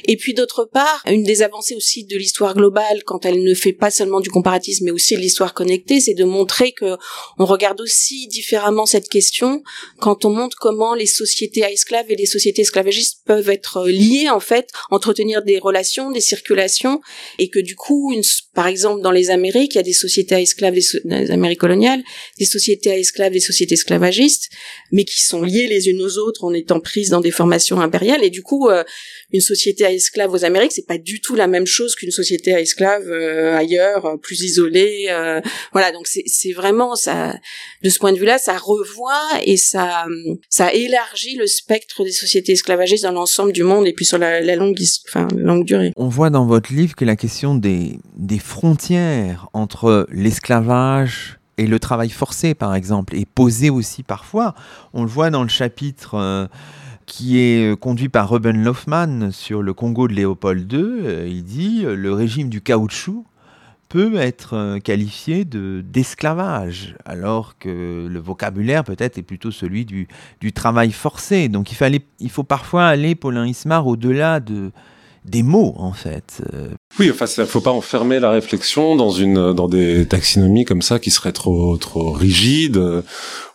[0.06, 3.72] Et puis d'autre part, une des avancées aussi de l'histoire globale quand elle ne fait
[3.72, 6.96] pas seulement du comparatisme mais aussi de l'histoire connectée, c'est de montrer que
[7.38, 9.62] on regarde aussi différemment cette question
[9.98, 14.28] quand on montre comment les sociétés à esclaves et les sociétés esclavagistes peuvent être liées
[14.28, 17.00] en fait, entretenir des relations, des circulations
[17.38, 18.12] et que du coup,
[18.54, 22.02] par exemple dans les Amériques, il y a des sociétés à esclaves, des, Amériques coloniales,
[22.40, 24.50] des sociétés à esclaves, des sociétés esclavagistes,
[24.90, 28.24] mais qui sont liées les unes aux autres en étant prises dans des formations impériales
[28.24, 28.82] et du coup, euh,
[29.32, 32.52] une société à esclaves aux Amériques, c'est pas du tout la même chose qu'une société
[32.52, 35.06] à esclaves euh, ailleurs, euh, plus isolée.
[35.08, 35.40] Euh,
[35.72, 37.34] voilà, donc c'est vraiment ça.
[37.82, 40.06] De ce point de vue-là, ça revoit et ça
[40.48, 44.40] ça élargit le spectre des sociétés esclavagistes dans l'ensemble du monde et puis sur la,
[44.56, 44.76] longue
[45.08, 45.92] enfin longue durée.
[45.96, 47.98] On voit dans votre livre que la question des
[48.38, 54.54] frontières entre l'esclavage et le travail forcé, par exemple, est posée aussi parfois.
[54.94, 56.48] On le voit dans le chapitre
[57.10, 60.80] qui est euh, conduit par Ruben Lofman sur le Congo de Léopold II.
[60.80, 63.26] Euh, il dit euh, le régime du caoutchouc
[63.90, 70.06] peut être qualifié de d'esclavage, alors que le vocabulaire peut-être est plutôt celui du,
[70.40, 71.48] du travail forcé.
[71.48, 74.70] Donc il, il faut parfois aller, Paulin Ismar, au-delà de,
[75.24, 76.42] des mots en fait.
[76.98, 80.98] Oui, enfin, il faut pas enfermer la réflexion dans une dans des taxonomies comme ça
[80.98, 82.80] qui seraient trop trop rigides.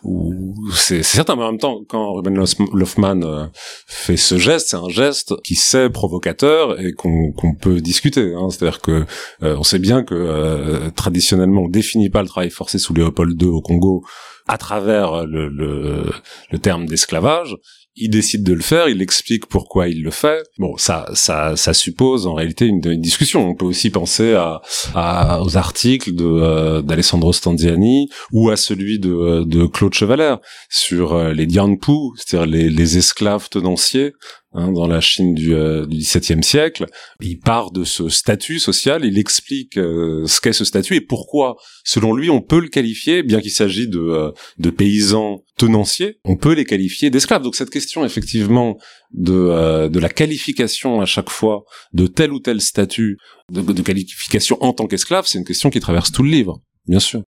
[0.02, 3.46] Ou c'est certain, mais en même temps, quand Ruben Lofman euh,
[3.86, 8.32] fait ce geste, c'est un geste qui c'est provocateur et qu'on qu'on peut discuter.
[8.34, 8.48] Hein.
[8.50, 9.04] C'est-à-dire que
[9.42, 13.40] euh, on sait bien que euh, traditionnellement, on définit pas le travail forcé sous Léopold
[13.40, 14.04] II au Congo
[14.46, 16.04] à travers le, le,
[16.52, 17.56] le terme d'esclavage
[17.96, 20.42] il décide de le faire, il explique pourquoi il le fait.
[20.58, 23.48] Bon, ça, ça, ça suppose en réalité une, discussion.
[23.48, 24.60] On peut aussi penser à,
[24.94, 30.36] à aux articles de euh, d'Alessandro Stanziani ou à celui de, de Claude Chevaler
[30.68, 34.12] sur euh, les Dianpu, c'est-à-dire les, les esclaves tenanciers
[34.58, 36.86] Hein, dans la Chine du, euh, XVIIe siècle.
[37.20, 41.56] Il part de ce statut social, il explique euh, ce qu'est ce statut et pourquoi,
[41.84, 46.36] selon lui, on peut le qualifier, bien qu'il s'agisse de, euh, de paysans tenanciers, on
[46.36, 47.42] peut les qualifier d'esclaves.
[47.42, 48.78] Donc cette question, effectivement,
[49.12, 53.18] de, de la qualification à chaque fois de tel ou tel statut,
[53.52, 57.00] de, de qualification en tant qu'esclave, c'est une question qui traverse tout le livre, bien
[57.00, 57.22] sûr.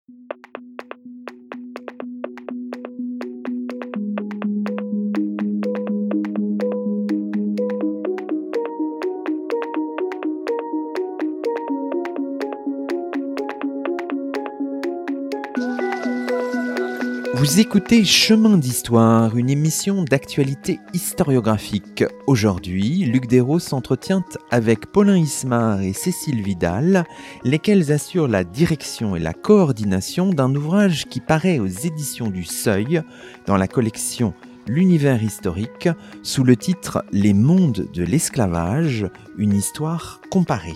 [17.45, 22.03] Vous écoutez Chemin d'Histoire, une émission d'actualité historiographique.
[22.25, 27.05] Aujourd'hui, Luc Dérault s'entretient avec Paulin Ismar et Cécile Vidal,
[27.43, 33.03] lesquels assurent la direction et la coordination d'un ouvrage qui paraît aux éditions du Seuil
[33.45, 34.33] dans la collection
[34.67, 35.89] L'univers historique
[36.23, 39.05] sous le titre Les mondes de l'esclavage,
[39.37, 40.73] une histoire comparée.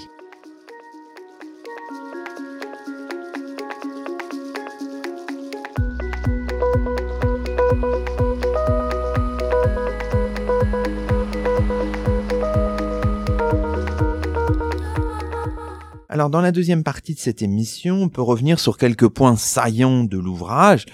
[16.19, 20.03] Alors dans la deuxième partie de cette émission, on peut revenir sur quelques points saillants
[20.03, 20.85] de l'ouvrage.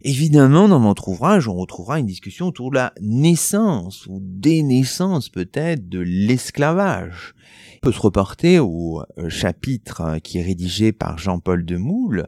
[0.00, 5.90] Évidemment, dans votre ouvrage, on retrouvera une discussion autour de la naissance ou dénaissance peut-être
[5.90, 7.34] de l'esclavage.
[7.76, 12.26] On peut se reporter au euh, chapitre euh, qui est rédigé par Jean-Paul Demoule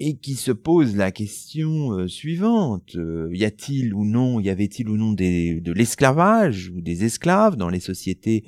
[0.00, 2.96] et qui se pose la question euh, suivante.
[3.32, 7.80] Y a-t-il ou non, y avait-il ou non de l'esclavage ou des esclaves dans les
[7.80, 8.44] sociétés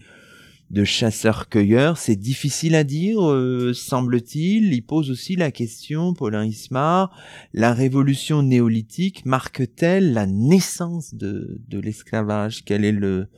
[0.75, 1.97] de chasseurs-cueilleurs.
[1.97, 4.75] C'est difficile à dire, euh, semble-t-il.
[4.75, 7.17] Il pose aussi la question, Paulin Ismar,
[7.55, 12.65] la révolution néolithique marque-t-elle la naissance de, de l'esclavage?
[12.65, 13.29] Quel est le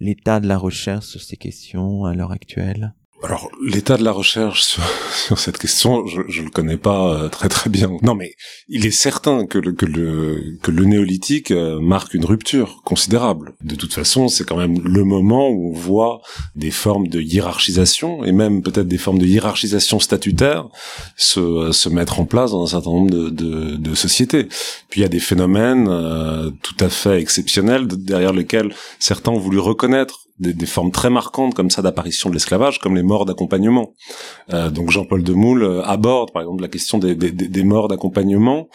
[0.00, 2.94] l'état de la recherche sur ces questions à l'heure actuelle?
[3.22, 4.62] Alors l'état de la recherche
[5.10, 7.90] sur, cette question, je, je le connais pas euh, très très bien.
[8.02, 8.34] Non, mais
[8.68, 13.54] il est certain que le que le que le néolithique euh, marque une rupture considérable.
[13.62, 16.20] De toute façon, c'est quand même le moment où on voit
[16.54, 20.68] des formes de hiérarchisation et même peut-être des formes de hiérarchisation statutaire
[21.16, 24.44] se euh, se mettre en place dans un certain nombre de de, de sociétés.
[24.88, 25.86] Puis il y a des phénomènes
[26.62, 31.54] tout à fait exceptionnels derrière lesquels certains ont voulu reconnaître des, des, formes très marquantes
[31.54, 33.94] comme ça d'apparition de l'esclavage, comme les morts d'accompagnement.
[34.52, 38.68] Euh, donc Jean-Paul Demoule euh, aborde par exemple la question des, des, des morts d'accompagnement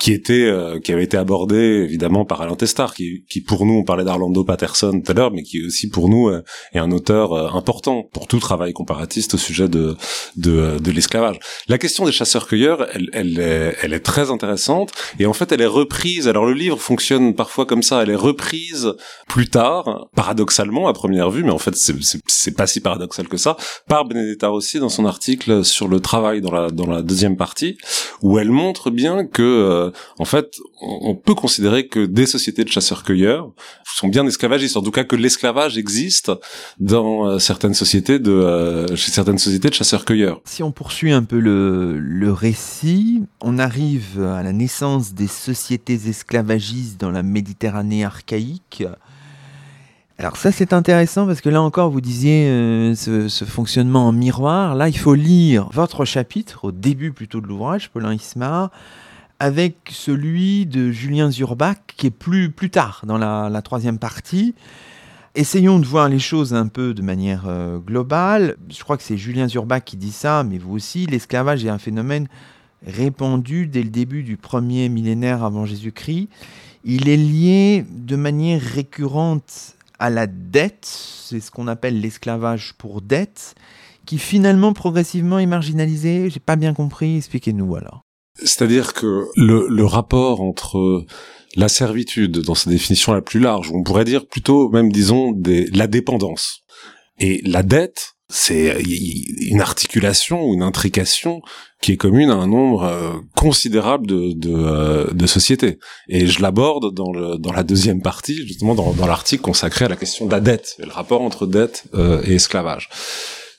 [0.00, 3.74] qui était euh, qui avait été abordé évidemment par Alain Testard qui, qui pour nous
[3.74, 6.90] on parlait d'Arlando Patterson tout à l'heure mais qui aussi pour nous euh, est un
[6.90, 9.96] auteur euh, important pour tout travail comparatiste au sujet de
[10.36, 11.38] de, de l'esclavage.
[11.68, 15.60] La question des chasseurs-cueilleurs elle, elle est, elle est très intéressante et en fait elle
[15.60, 18.94] est reprise alors le livre fonctionne parfois comme ça elle est reprise
[19.28, 23.58] plus tard paradoxalement à première vue mais en fait c'est pas si paradoxal que ça
[23.86, 27.76] par Benedetta Rossi dans son article sur le travail dans la dans la deuxième partie
[28.22, 33.50] où elle montre bien que en fait, on, peut considérer que des sociétés de chasseurs-cueilleurs
[33.84, 36.32] sont bien esclavagistes, en tout cas que l'esclavage existe
[36.78, 40.40] dans euh, certaines sociétés de euh, chez certaines sociétés de chasseurs-cueilleurs.
[40.44, 47.00] Si on poursuit un peu le, récit, on arrive à la naissance des sociétés esclavagistes
[47.00, 48.84] dans la Méditerranée archaïque.
[50.20, 54.12] Alors ça c'est intéressant parce que là encore vous disiez euh, ce, ce, fonctionnement en
[54.12, 54.74] miroir.
[54.74, 58.70] Là il faut lire votre chapitre au début plutôt de l'ouvrage, Paulin Ismar,
[59.40, 64.54] avec celui de Julien Zurbach, qui est plus, plus tard dans la, troisième partie.
[65.34, 68.56] Essayons de voir les choses un peu de manière euh, globale.
[68.68, 71.78] Je crois que c'est Julien Zurbach qui dit ça, mais vous aussi, l'esclavage est un
[71.78, 72.28] phénomène
[72.86, 76.28] répandu dès le début du premier millénaire avant Jésus-Christ.
[76.84, 83.00] Il est lié de manière récurrente à la dette, c'est ce qu'on appelle l'esclavage pour
[83.00, 83.54] dette,
[84.04, 86.28] qui finalement progressivement est marginalisé.
[86.28, 88.02] J'ai pas bien compris, expliquez-nous alors.
[88.42, 91.04] C'est-à-dire que le, le, rapport entre
[91.56, 95.66] la servitude, dans sa définition la plus large, on pourrait dire plutôt même, disons, des,
[95.66, 96.62] la dépendance,
[97.18, 101.42] et la dette, c'est une articulation ou une intrication
[101.82, 105.78] qui est commune à un nombre euh, considérable de, de, euh, de, sociétés.
[106.08, 109.96] Et je l'aborde dans, dans la deuxième partie, justement dans, dans l'article consacré à la
[109.96, 112.88] question de la dette, et le rapport entre dette euh, et esclavage.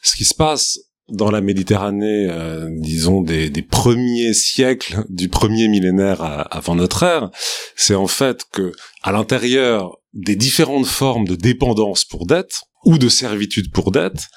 [0.02, 0.80] Ce qui se passe
[1.12, 6.22] dans la Méditerranée, euh, disons des, des, premiers siècles du premier millénaire
[6.52, 7.30] avant notre ère,
[7.76, 8.72] c'est en fait que
[9.04, 14.28] à l'intérieur des différentes formes de dépendance pour dette ou de servitude pour dette,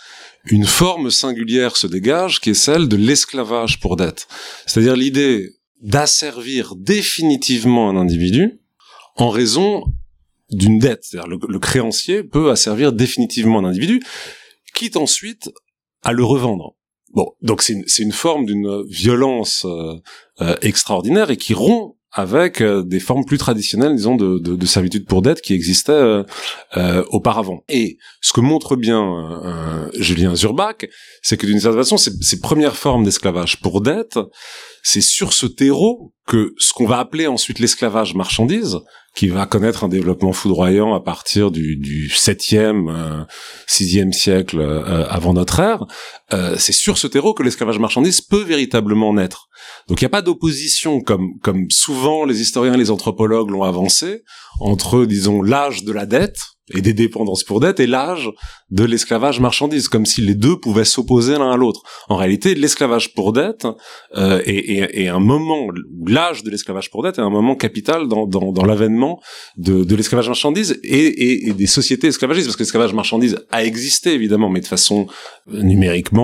[0.47, 4.27] une forme singulière se dégage qui est celle de l'esclavage pour dette.
[4.67, 8.61] C'est-à-dire l'idée d'asservir définitivement un individu
[9.17, 9.85] en raison
[10.51, 11.05] d'une dette.
[11.05, 14.01] C'est-à-dire le, le créancier peut asservir définitivement un individu,
[14.75, 15.51] quitte ensuite
[16.05, 16.75] à le revendre.
[17.15, 19.95] Bon, donc c'est une, une, forme d'une violence euh,
[20.41, 24.67] euh, extraordinaire et qui rompt avec euh, des formes plus traditionnelles, disons, de, de, de
[24.67, 26.25] servitude pour dette qui existaient
[27.11, 27.63] auparavant.
[27.69, 30.87] Et ce que montre bien Julien Zurbach,
[31.23, 34.19] c'est que d'une certaine façon, ces, ces premières formes d'esclavage pour dette,
[34.83, 38.79] c'est sur ce terreau que ce qu'on va appeler ensuite l'esclavage marchandise,
[39.15, 43.27] qui va connaître un développement foudroyant à partir du, du 7e,
[43.69, 45.87] 6e siècle euh, avant notre ère,
[46.35, 49.49] euh, c'est sur ce terreau que l'esclavage marchandise peut véritablement naître.
[49.89, 53.63] Donc il n'y a pas d'opposition, comme, comme souvent les historiens et les anthropologues l'ont
[53.63, 54.23] avancé,
[54.61, 56.39] entre, disons, l'âge de la dette,
[56.73, 58.31] et des dépendances pour dette et l'âge
[58.71, 61.83] de l'esclavage marchandise, comme si les deux pouvaient s'opposer l'un à l'autre.
[62.09, 63.67] En réalité, l'esclavage pour dette
[64.17, 65.69] euh, est, est, un moment,
[66.07, 69.21] l'âge de l'esclavage pour dette est un moment capital dans, dans, dans l'avènement
[69.57, 74.15] de, de l'esclavage marchandise et, et, des sociétés esclavagistes, parce que l'esclavage marchandise a existé
[74.15, 75.07] évidemment, mais de façon
[75.53, 75.63] euh,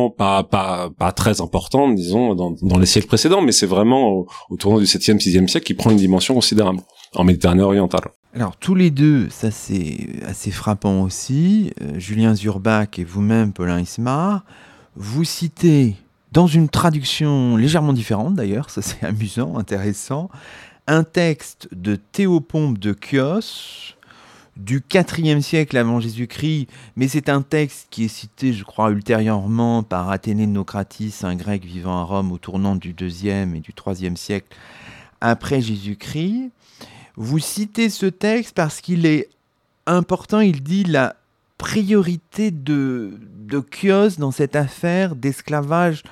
[0.08, 4.56] pas pas très importante, disons, dans, dans les siècles précédents, mais c'est vraiment au, au
[4.56, 6.80] tournant du 7e, 6e siècle qui prend une dimension considérable
[7.14, 8.04] en Méditerranée orientale.
[8.34, 13.80] Alors tous les deux, ça c'est assez frappant aussi, euh, Julien Zurbach et vous-même, Paulin
[13.80, 14.44] Ismar,
[14.94, 15.96] vous citez
[16.30, 20.30] dans une traduction légèrement différente d'ailleurs, ça c'est amusant, intéressant,
[20.86, 23.96] un texte de Théopompe de Chios
[24.56, 29.82] du IVe siècle avant Jésus-Christ, mais c'est un texte qui est cité, je crois, ultérieurement
[29.82, 34.16] par Athénée Nocratis, un grec vivant à Rome au tournant du IIe et du IIIe
[34.16, 34.56] siècle
[35.20, 36.50] après Jésus-Christ.
[37.16, 39.28] Vous citez ce texte parce qu'il est
[39.86, 41.16] important, il dit la
[41.58, 46.02] priorité de, de Chios dans cette affaire d'esclavage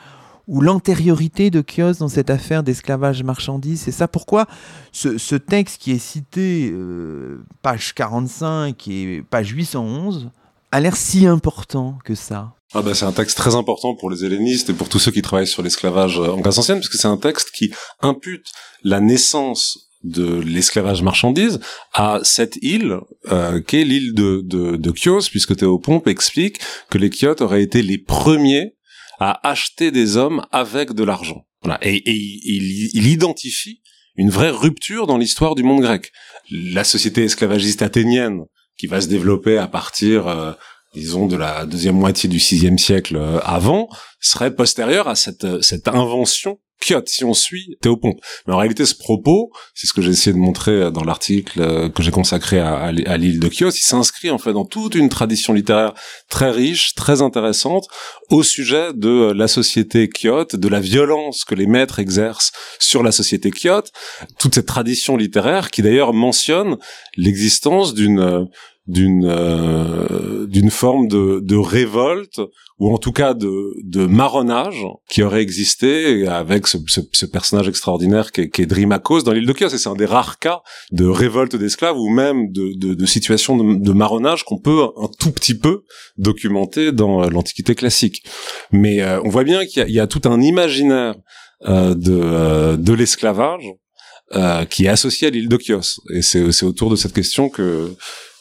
[0.48, 3.82] ou l'antériorité de Chios dans cette affaire d'esclavage marchandise.
[3.82, 4.46] C'est ça pourquoi
[4.92, 10.30] ce, texte qui est cité, euh, page 45 et page 811,
[10.72, 12.54] a l'air si important que ça.
[12.74, 15.22] Ah bah c'est un texte très important pour les hellénistes et pour tous ceux qui
[15.22, 18.46] travaillent sur l'esclavage en Grèce ancienne, parce que c'est un texte qui impute
[18.82, 21.60] la naissance de l'esclavage marchandise
[21.92, 22.98] à cette île
[23.32, 27.82] euh, qu'est l'île de, de, de Chios, puisque Théopompe explique que les Chiotes auraient été
[27.82, 28.77] les premiers
[29.18, 31.46] à acheter des hommes avec de l'argent.
[31.62, 31.78] Voilà.
[31.82, 33.80] Et, il, identifie
[34.16, 36.12] une vraie rupture dans l'histoire du monde grec.
[36.50, 38.44] La société esclavagiste athénienne,
[38.78, 40.52] qui va se développer à partir, euh,
[40.94, 43.88] disons, de la deuxième moitié du sixième siècle euh, avant,
[44.20, 46.58] serait postérieure à cette, cette invention
[47.06, 48.20] si on suit Théopompe.
[48.46, 51.60] Mais en réalité, ce propos, c'est ce que j'ai essayé de montrer euh, dans l'article
[51.60, 55.08] euh, que j'ai consacré à, l'île de Chios, il s'inscrit en fait dans toute une
[55.08, 55.94] tradition littéraire
[56.28, 57.86] très riche, très intéressante,
[58.30, 63.02] au sujet de euh, la société chiote, de la violence que les maîtres exercent sur
[63.02, 63.92] la société chiote,
[64.38, 66.76] toute cette tradition littéraire qui d'ailleurs mentionne
[67.16, 68.48] l'existence d'une
[68.88, 72.40] d'une euh, d'une forme de, de révolte
[72.78, 77.68] ou en tout cas de, de marronnage qui aurait existé avec ce, ce, ce personnage
[77.68, 80.38] extraordinaire qui est, qui est Drimakos dans l'île de Chios et c'est un des rares
[80.38, 84.84] cas de révolte d'esclaves ou même de, de, de situation de, de marronnage qu'on peut
[84.96, 85.82] un tout petit peu
[86.16, 88.24] documenter dans l'Antiquité classique.
[88.72, 91.14] Mais euh, on voit bien qu'il y, y, a tout un imaginaire
[91.66, 93.64] euh, de, euh, de l'esclavage
[94.34, 97.96] euh, qui est associé à l'île de Chios et c'est autour de cette question que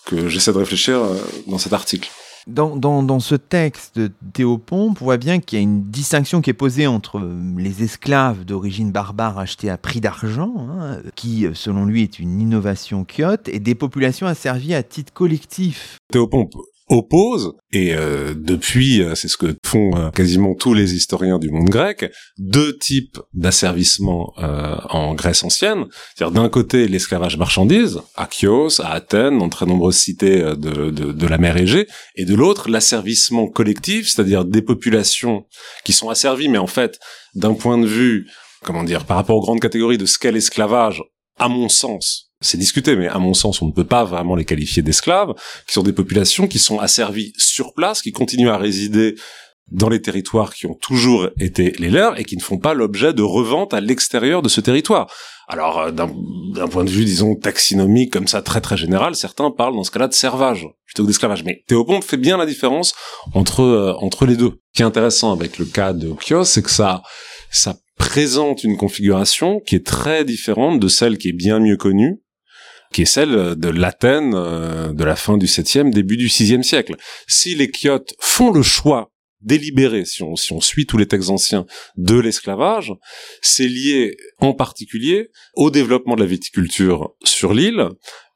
[0.07, 1.15] que j'essaie de réfléchir euh,
[1.47, 2.09] dans cet article.
[2.47, 6.39] Dans, dans, dans, ce texte de Théopompe, on voit bien qu'il y a une distinction
[6.39, 11.45] qui est posée entre euh, les esclaves d'origine barbare achetés à prix d'argent, hein, qui
[11.45, 15.97] euh, selon lui est une innovation quiote, et des populations asservies à titre collectif.
[16.09, 16.53] Théopompe
[16.89, 21.49] oppose, et euh, depuis, euh, c'est ce que font euh, quasiment tous les historiens du
[21.49, 25.85] monde grec, deux types d'asservissement en Grèce ancienne.
[26.15, 31.11] C'est-à-dire d'un côté l'esclavage marchandise, à Chios, à Athènes, dans très nombreuses cités de, de,
[31.11, 35.45] de la mer Égée, et de l'autre l'asservissement collectif, c'est-à-dire des populations
[35.83, 36.99] qui sont asservies, mais en fait,
[37.35, 38.27] d'un point de vue,
[38.63, 41.03] comment dire, par rapport aux grandes catégories de ce qu'est l'esclavage,
[41.37, 44.45] à mon sens, c'est discuté, mais à mon sens, on ne peut pas vraiment les
[44.45, 45.33] qualifier d'esclaves,
[45.67, 49.15] qui sont des populations qui sont asservies sur place, qui continuent à résider
[49.71, 53.13] dans les territoires qui ont toujours été les leurs et qui ne font pas l'objet
[53.13, 55.11] de revente à l'extérieur de ce territoire.
[55.49, 59.75] Alors, euh, d'un point de vue, disons, taxinomique, comme ça, très très général, certains parlent
[59.75, 61.43] dans ce cas-là de servage plutôt que d'esclavage.
[61.43, 62.93] Mais Théopompe fait bien la différence
[63.33, 64.59] entre euh, entre les deux.
[64.73, 67.01] Ce qui est intéressant avec le cas de Chios, c'est que ça
[67.49, 72.21] ça présente une configuration qui est très différente de celle qui est bien mieux connue
[72.91, 76.95] qui est celle de l'Athènes euh, de la fin du 7e, début du 6e siècle.
[77.27, 79.11] Si les Chiotes font le choix
[79.41, 81.65] délibéré, si on, si on suit tous les textes anciens,
[81.95, 82.93] de l'esclavage,
[83.41, 87.89] c'est lié en particulier au développement de la viticulture sur l'île,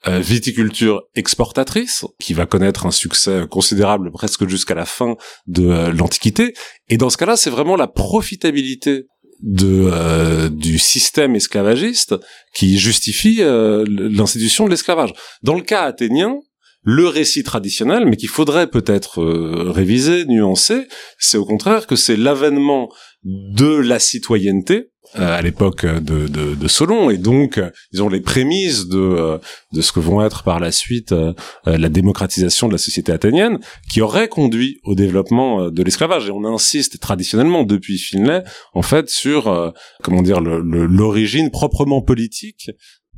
[0.08, 5.16] euh, viticulture exportatrice, qui va connaître un succès considérable presque jusqu'à la fin
[5.48, 6.54] de euh, l'Antiquité.
[6.90, 9.06] Et dans ce cas-là, c'est vraiment la profitabilité
[9.42, 12.16] de euh, du système esclavagiste
[12.54, 15.14] qui justifie euh, l'institution de l'esclavage.
[15.42, 16.38] Dans le cas athénien,
[16.84, 20.88] le récit traditionnel, mais qu'il faudrait peut-être euh, réviser, nuancer,
[21.18, 22.90] c'est au contraire que c'est l'avènement
[23.24, 27.60] de la citoyenneté à l'époque de, de, de, Solon et donc
[27.92, 29.38] ils ont les prémices de euh,
[29.74, 31.34] de ce que vont être par la suite euh,
[31.66, 33.60] la démocratisation de la société athénienne
[33.92, 38.44] qui aurait conduit au développement de l'esclavage et on insiste traditionnellement depuis Finlay
[38.74, 42.72] en fait sur comment dire l'origine proprement politique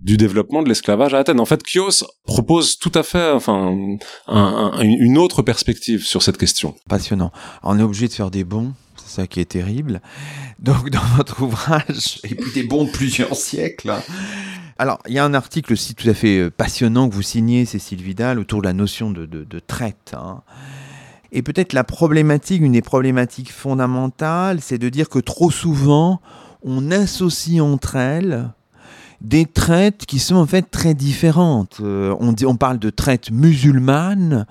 [0.03, 1.39] du développement de l'esclavage à Athènes.
[1.39, 3.73] En fait, Chios propose tout à fait, enfin,
[4.27, 6.75] une autre perspective sur cette question.
[6.89, 7.31] Passionnant.
[7.63, 8.73] On est obligé de faire des bons
[9.13, 10.01] ça qui est terrible.
[10.59, 13.91] Donc dans votre ouvrage, et puis des bons de plusieurs siècles.
[13.91, 14.01] Hein.
[14.77, 17.65] Alors, il y a un article aussi tout à fait euh, passionnant que vous signez,
[17.65, 20.13] Cécile Vidal, autour de la notion de, traite.
[20.13, 20.41] Hein.
[21.31, 26.21] Et peut-être la problématique, une des problématiques fondamentales, c'est de dire que trop souvent,
[26.63, 28.49] on associe entre elles
[29.21, 31.77] des traites qui sont en fait très différentes.
[31.81, 34.45] Euh, on, dit, on parle de traite musulmane,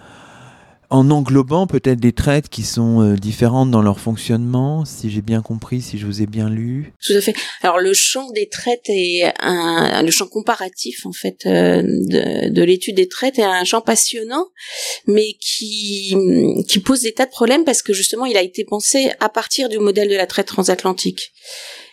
[0.92, 5.40] en englobant peut-être des traites qui sont euh, différentes dans leur fonctionnement, si j'ai bien
[5.40, 6.92] compris, si je vous ai bien lu?
[7.04, 7.34] Tout à fait.
[7.62, 12.62] Alors le champ des traites est un, le champ comparatif en fait euh, de, de
[12.62, 14.48] l'étude des traites est un champ passionnant,
[15.06, 16.14] mais qui
[16.68, 19.70] qui pose des tas de problèmes parce que justement il a été pensé à partir
[19.70, 21.32] du modèle de la traite transatlantique.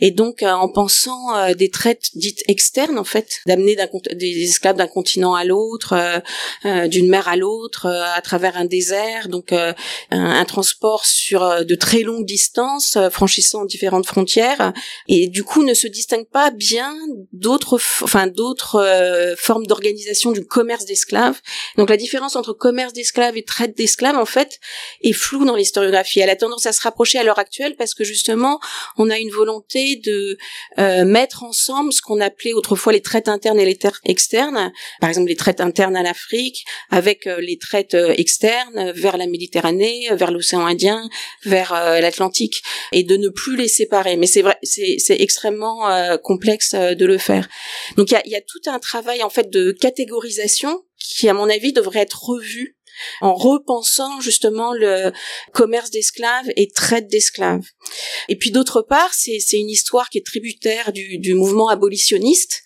[0.02, 3.78] Et donc, euh, en pensant euh, des traites dites externes, en fait, d'amener
[4.14, 6.22] des esclaves d'un continent à l'autre,
[6.66, 9.76] euh, d'une mer à l'autre, à travers un désert, donc un,
[10.12, 14.74] un, transport sur de très longues distances, franchissant différentes frontières,
[15.08, 16.96] et du coup ne se distingue pas bien
[17.34, 21.40] d'autres, enfin d'autres formes d'organisation du commerce d'esclaves.
[21.78, 24.60] Donc la différence entre commerce d'esclaves et traite d'esclaves, en fait,
[25.02, 26.20] est floue dans l'historiographie.
[26.20, 28.60] Elle a tendance à se rapprocher à l'heure actuelle parce que justement,
[28.98, 30.38] on a une volonté de
[30.78, 34.72] euh, mettre ensemble ce qu'on appelait autrefois les traites internes et les traites externes.
[35.02, 39.28] Par exemple, les traites internes à l'Afrique avec euh, les traites euh, externes vers la
[39.28, 41.10] Méditerranée, vers l'océan Indien,
[41.44, 42.62] vers l'Atlantique,
[42.92, 44.18] et de ne plus les séparer.
[44.18, 47.48] Mais c'est vrai, c'est extrêmement complexe de le faire.
[47.98, 51.34] Donc il y a, y a tout un travail en fait de catégorisation qui, à
[51.34, 52.78] mon avis, devrait être revu
[53.22, 55.12] en repensant justement le
[55.54, 57.64] commerce d'esclaves et traite d'esclaves.
[58.28, 62.64] Et puis d'autre part, c'est une histoire qui est tributaire du, mouvement abolitionniste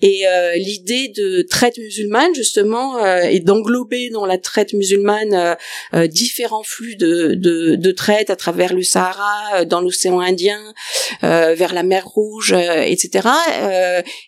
[0.00, 5.56] et euh, l'idée de traite musulmane justement euh, et d'englober dans la traite musulmane
[5.94, 10.60] euh, différents flux de, de, traite à travers le Sahara, dans l'océan Indien,
[11.22, 13.28] vers la mer Rouge, etc.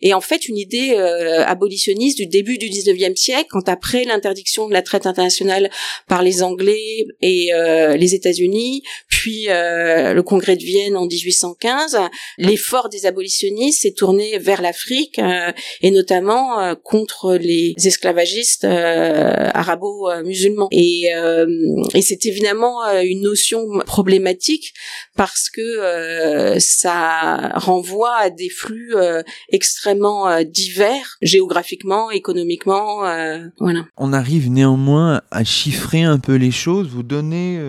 [0.00, 4.72] et en fait une idée abolitionniste du début du 19e siècle, quand après l'interdiction de
[4.72, 5.47] la traite internationale
[6.06, 7.50] par les Anglais et
[7.96, 11.98] les États-Unis, puis le Congrès de Vienne en 1815,
[12.38, 19.50] l'effort des abolitionnistes s'est tourné vers l'Afrique euh, et notamment euh, contre les esclavagistes euh,
[19.54, 20.68] arabo-musulmans.
[20.70, 21.10] Et,
[22.00, 24.72] c'est évidemment une notion problématique
[25.16, 28.94] parce que ça renvoie à des flux
[29.50, 33.00] extrêmement divers géographiquement, économiquement.
[33.60, 33.84] voilà.
[33.98, 36.88] On arrive néanmoins chiffrer un peu les choses.
[36.88, 37.60] Vous donnez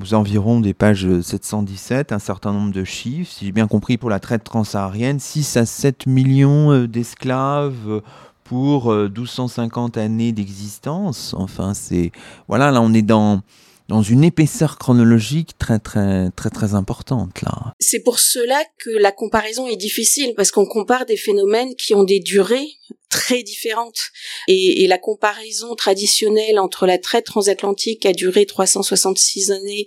[0.00, 4.10] aux environs des pages 717, un certain nombre de chiffres, si j'ai bien compris, pour
[4.10, 8.00] la traite transsaharienne, 6 à 7 millions euh, d'esclaves euh,
[8.44, 11.34] pour 1250 euh, années d'existence.
[11.36, 12.12] Enfin, c'est.
[12.48, 13.42] Voilà, là, on est dans
[13.90, 17.74] dans une épaisseur chronologique très très très très importante là.
[17.80, 22.04] C'est pour cela que la comparaison est difficile parce qu'on compare des phénomènes qui ont
[22.04, 22.68] des durées
[23.08, 24.10] très différentes
[24.46, 29.86] et, et, la comparaison traditionnelle entre la traite transatlantique qui a duré 366 années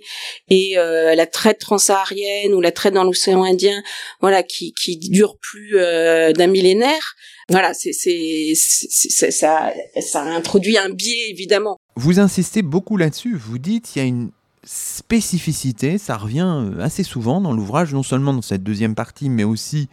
[0.50, 3.82] et euh, la traite transsaharienne ou la traite dans l'océan Indien
[4.20, 7.14] voilà qui qui dure plus euh, d'un millénaire
[7.48, 13.36] voilà c'est ça ça introduit un biais évidemment vous insistez beaucoup là-dessus.
[13.36, 14.30] Vous dites qu'il y a une
[14.64, 19.44] spécificité, ça revient euh, assez souvent dans l'ouvrage, non seulement dans cette deuxième partie, mais
[19.44, 19.88] aussi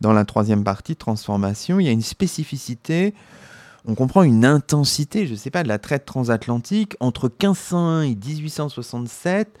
[0.00, 1.80] dans la troisième partie, transformation.
[1.80, 3.14] Il y a une spécificité,
[3.86, 8.16] on comprend une intensité, je ne sais pas, de la traite transatlantique entre 1501 et
[8.16, 9.58] 1867.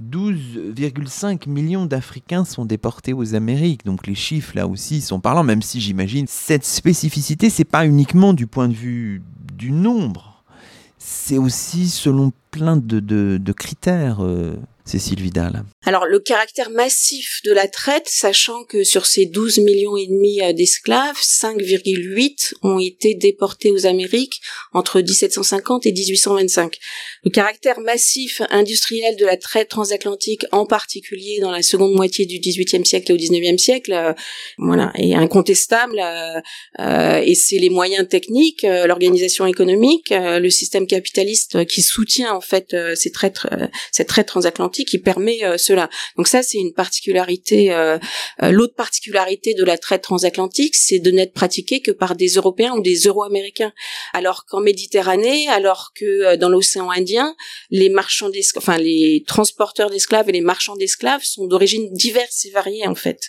[0.00, 3.84] 12,5 millions d'Africains sont déportés aux Amériques.
[3.84, 8.32] Donc les chiffres là aussi sont parlants, même si j'imagine cette spécificité, c'est pas uniquement
[8.32, 9.22] du point de vue
[9.54, 10.37] du nombre
[10.98, 14.24] c'est aussi selon plein de, de, critères.
[14.24, 14.56] Euh,
[14.96, 20.06] Vidal Alors le caractère massif de la traite, sachant que sur ces 12 millions et
[20.06, 24.40] demi euh, d'esclaves, 5,8 ont été déportés aux Amériques
[24.72, 26.78] entre 1750 et 1825.
[27.24, 32.38] Le caractère massif industriel de la traite transatlantique, en particulier dans la seconde moitié du
[32.38, 34.14] XVIIIe siècle et au XIXe siècle, euh,
[34.56, 36.00] voilà, est incontestable.
[36.00, 42.74] Euh, et c'est les moyens techniques, l'organisation économique, le système capitaliste qui soutient en fait
[42.94, 43.40] ces traites,
[43.92, 45.88] cette traite transatlantique qui permet euh, cela.
[46.16, 47.72] Donc ça, c'est une particularité.
[47.72, 47.98] Euh,
[48.42, 52.74] euh, l'autre particularité de la traite transatlantique, c'est de n'être pratiquée que par des Européens
[52.74, 53.72] ou des Euro-Américains,
[54.12, 57.34] alors qu'en Méditerranée, alors que dans l'océan Indien,
[57.70, 62.50] les marchands d'esclaves, enfin les transporteurs d'esclaves et les marchands d'esclaves sont d'origine diverses et
[62.50, 63.20] variées en fait.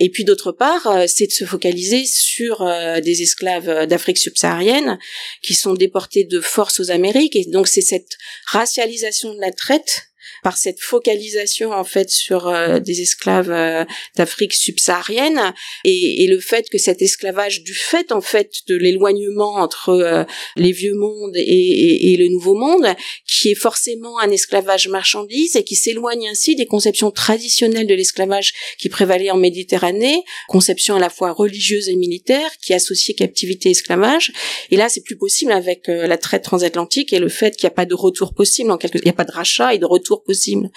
[0.00, 2.64] Et puis d'autre part, c'est de se focaliser sur
[3.02, 4.98] des esclaves d'Afrique subsaharienne
[5.42, 7.36] qui sont déportés de force aux Amériques.
[7.36, 8.16] Et donc c'est cette
[8.46, 13.84] racialisation de la traite par cette focalisation en fait sur euh, des esclaves euh,
[14.16, 15.52] d'Afrique subsaharienne.
[15.84, 20.24] Et, et, le fait que cet esclavage du fait en fait de l'éloignement entre euh,
[20.56, 22.86] les vieux mondes et, et, et, le nouveau monde
[23.26, 28.52] qui est forcément un esclavage marchandise et qui s'éloigne ainsi des conceptions traditionnelles de l'esclavage
[28.78, 33.72] qui prévalait en Méditerranée conception à la fois religieuse et militaire qui associait captivité et
[33.72, 34.32] esclavage.
[34.70, 37.74] Et là c'est plus possible avec la traite transatlantique et le fait qu'il n'y a
[37.74, 40.13] pas de retour possible en quelque il n'y a pas de rachat et de retour
[40.22, 40.70] possible.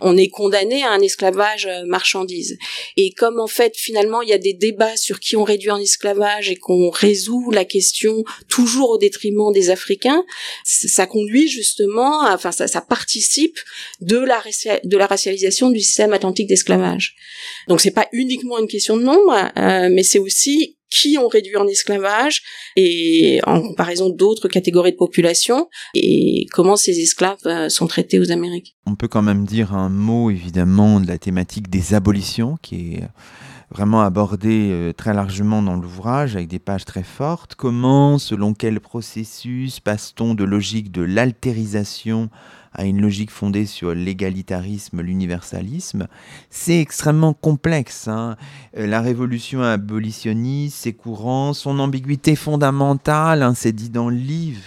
[0.00, 2.58] On est condamné à un esclavage euh, marchandise.
[2.96, 5.78] Et comme en fait finalement il y a des débats sur qui on réduit en
[5.78, 10.24] esclavage et qu'on résout la question toujours au détriment des Africains,
[10.64, 13.58] ça conduit justement, enfin ça, ça participe
[14.00, 14.42] de la
[14.84, 17.14] de la racialisation du système atlantique d'esclavage.
[17.68, 21.56] Donc c'est pas uniquement une question de nombre, euh, mais c'est aussi qui ont réduit
[21.56, 22.42] en esclavage
[22.76, 28.30] et en comparaison d'autres catégories de population et comment ces esclaves euh, sont traités aux
[28.30, 28.76] Amériques.
[28.86, 33.02] On peut quand même dire un mot évidemment de la thématique des abolitions qui est
[33.70, 37.54] vraiment abordée euh, très largement dans l'ouvrage avec des pages très fortes.
[37.54, 42.28] Comment, selon quel processus passe-t-on de logique de l'altérisation
[42.74, 46.08] à une logique fondée sur l'égalitarisme, l'universalisme,
[46.50, 48.08] c'est extrêmement complexe.
[48.08, 48.36] Hein.
[48.76, 54.62] Euh, la révolution abolitionniste, ses courants, son ambiguïté fondamentale, hein, c'est dit dans le livre,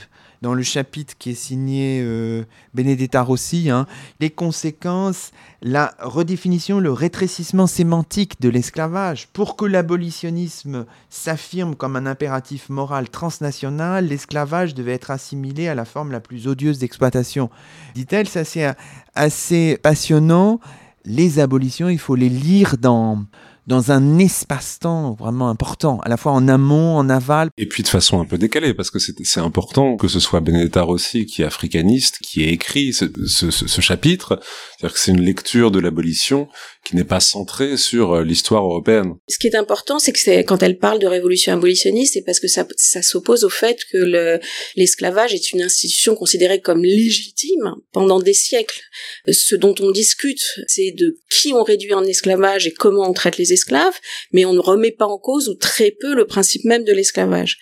[0.46, 2.44] dans le chapitre qui est signé euh,
[2.76, 3.88] Benedetta Rossi, hein,
[4.20, 5.32] les conséquences,
[5.64, 9.28] la redéfinition, le rétrécissement sémantique de l'esclavage.
[9.34, 15.84] Pour que l'abolitionnisme s'affirme comme un impératif moral transnational, l'esclavage devait être assimilé à la
[15.84, 17.50] forme la plus odieuse d'exploitation.
[17.96, 18.72] Dit-elle, ça c'est
[19.16, 20.60] assez passionnant.
[21.06, 23.26] Les abolitions, il faut les lire dans
[23.68, 27.50] dans un espace-temps vraiment important, à la fois en amont, en aval.
[27.58, 30.82] Et puis de façon un peu décalée, parce que c'est important que ce soit Benedetta
[30.82, 34.40] Rossi, qui est africaniste, qui ait écrit ce, ce, ce chapitre.
[34.78, 36.48] C'est-à-dire que c'est une lecture de l'abolition
[36.86, 39.16] qui n'est pas centrée sur euh, l'histoire européenne.
[39.28, 42.48] Ce qui est important, c'est que quand elle parle de révolution abolitionniste, c'est parce que
[42.48, 44.40] ça, ça s'oppose au fait que le,
[44.76, 48.82] l'esclavage est une institution considérée comme légitime pendant des siècles.
[49.30, 53.38] Ce dont on discute, c'est de qui on réduit en esclavage et comment on traite
[53.38, 53.54] les
[54.32, 57.58] mais on ne remet pas en cause ou très peu le principe même de l'esclavage.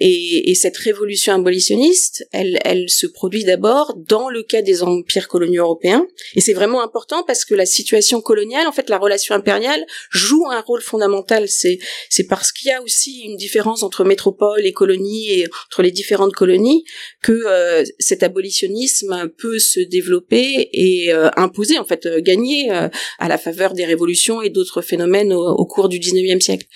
[0.00, 5.64] Et, et cette révolution abolitionniste, elle, se produit d'abord dans le cas des empires coloniaux
[5.64, 9.84] européens, et c'est vraiment important parce que la situation coloniale, en fait, la relation impériale
[10.10, 11.48] joue un rôle fondamental.
[11.48, 11.78] C'est
[12.08, 15.90] c'est parce qu'il y a aussi une différence entre métropole et colonie et entre les
[15.90, 16.84] différentes colonies
[17.22, 23.28] que euh, cet abolitionnisme peut se développer et euh, imposer, en fait, euh, gagner à
[23.28, 26.66] la faveur des révolutions et d'autres phénomènes au, cours du 19e siècle.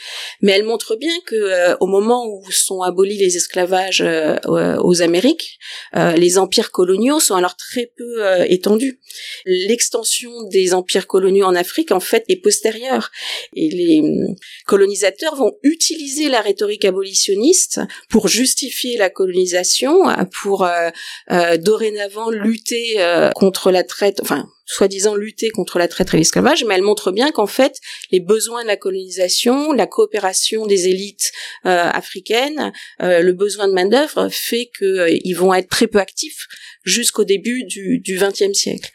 [0.40, 5.02] Mais elle montre bien que euh, au moment où sont abolis les esclavages euh, aux
[5.02, 5.58] Amériques,
[5.96, 9.00] euh, les empires coloniaux sont alors très peu étendus.
[9.46, 13.10] L'extension des empires coloniaux en Afrique en fait est postérieure
[13.54, 14.34] et les hum,
[14.66, 20.02] colonisateurs vont utiliser la rhétorique abolitionniste pour justifier la colonisation,
[20.42, 20.66] pour
[21.58, 22.96] dorénavant lutter
[23.34, 27.30] contre la traite, enfin soi-disant lutter contre la traite et l'esclavage, mais elle montre bien
[27.30, 27.78] qu'en fait,
[28.10, 31.32] les besoins de la colonisation, la coopération des élites
[31.66, 36.46] euh, africaines, euh, le besoin de main-d'œuvre fait qu'ils vont être très peu actifs
[36.84, 38.90] jusqu'au début du XXe siècle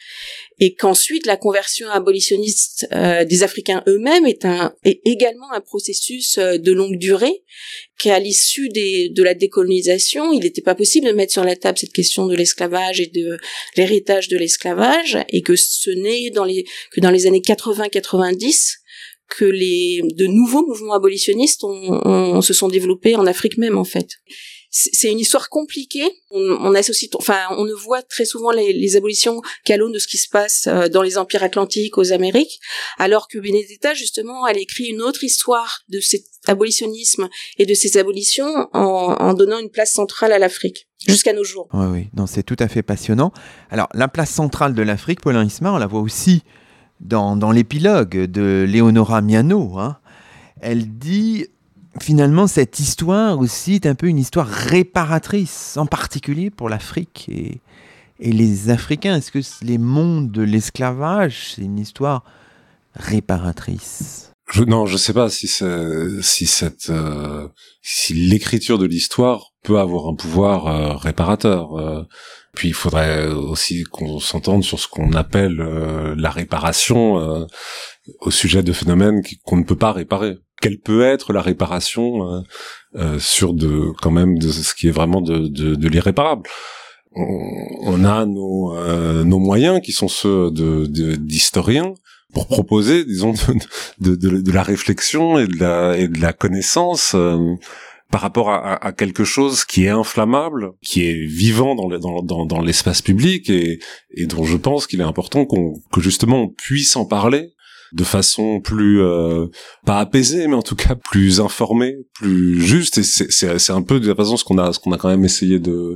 [0.59, 4.45] et qu'ensuite la conversion abolitionniste euh, des Africains eux-mêmes est,
[4.83, 7.43] est également un processus euh, de longue durée,
[7.99, 11.93] qu'à l'issue de la décolonisation, il n'était pas possible de mettre sur la table cette
[11.93, 13.37] question de l'esclavage et de
[13.75, 18.77] l'héritage de l'esclavage, et que ce n'est que dans les années 80-90
[19.29, 24.07] que les de nouveaux mouvements abolitionnistes ont, se sont développés en Afrique même en fait
[24.77, 26.07] c'est une histoire compliquée.
[26.29, 30.17] On, associe, enfin, on ne voit très souvent les, abolitions qu'à l'aune de ce qui
[30.17, 32.59] se passe euh, dans les empires atlantiques aux Amériques,
[32.97, 37.97] alors que Benedetta justement, elle écrit une autre histoire de cet abolitionnisme et de ces
[37.97, 41.67] abolitions en, donnant une place centrale à l'Afrique jusqu'à nos jours.
[41.73, 43.31] Oui, oui, non, c'est tout à fait passionnant.
[43.69, 46.43] Alors, la place centrale de l'Afrique, Paulin Ismar, on la voit aussi
[46.99, 49.77] dans, dans l'épilogue de Leonora Miano.
[49.77, 49.97] Hein.
[50.61, 51.47] Elle dit
[52.01, 57.59] finalement, cette histoire aussi est un peu une histoire réparatrice, en particulier pour l'Afrique et,
[58.19, 59.15] et, les Africains.
[59.15, 62.23] Est-ce que les mondes de l'esclavage, c'est une histoire
[62.95, 64.31] réparatrice?
[64.51, 67.47] Je, Non, je sais pas si, si cette, euh,
[67.81, 71.77] si l'écriture de l'histoire peut avoir un pouvoir euh, réparateur.
[71.77, 72.03] Euh.
[72.53, 77.47] puis il faudrait aussi qu'on s'entende sur ce qu'on appelle la réparation
[78.21, 82.41] au sujet de phénomènes qu'on ne peut pas réparer quelle peut être la réparation euh,
[82.95, 86.49] euh, sur de quand même de ce qui est vraiment de, de, de l'irréparable?
[87.19, 90.85] On, a nos, euh, nos moyens qui sont ceux de
[91.15, 91.95] d'historiens
[92.33, 93.33] pour proposer, disons,
[93.99, 97.55] de, de, de, la réflexion et de la, et de la connaissance euh,
[98.11, 102.45] par rapport à, à, quelque chose qui est inflammable, qui est vivant dans, dans, dans,
[102.45, 103.79] dans l'espace public et,
[104.11, 107.53] et dont je pense qu'il est important qu'on que justement on puisse en parler
[107.93, 109.47] de façon plus euh,
[109.85, 112.97] pas apaisée mais en tout cas plus informée plus juste.
[112.97, 115.25] Et c'est un peu de la façon ce qu'on a ce qu'on a quand même
[115.25, 115.95] essayé de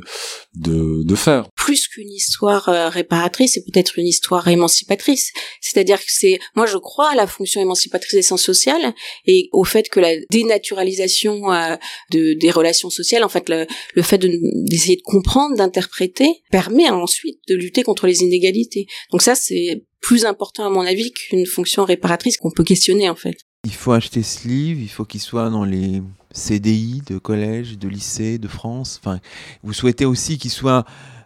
[0.55, 1.49] de, de faire.
[1.55, 5.31] Plus qu'une histoire euh, réparatrice c'est peut-être une histoire émancipatrice.
[5.61, 8.93] C'est-à-dire que c'est moi je crois à la fonction émancipatrice des sciences sociales
[9.25, 11.75] et au fait que la dénaturalisation euh,
[12.11, 13.65] de des relations sociales en fait le,
[13.95, 18.87] le fait d'essayer de, de comprendre d'interpréter permet ensuite de lutter contre les inégalités.
[19.11, 23.16] Donc ça c'est plus important à mon avis qu'une fonction réparatrice qu'on peut questionner en
[23.16, 23.38] fait.
[23.64, 27.88] Il faut acheter ce livre, il faut qu'il soit dans les CDI de collège, de
[27.88, 28.99] lycée, de France.
[29.04, 29.20] Enfin,
[29.64, 30.86] vous souhaitez aussi qu'il soit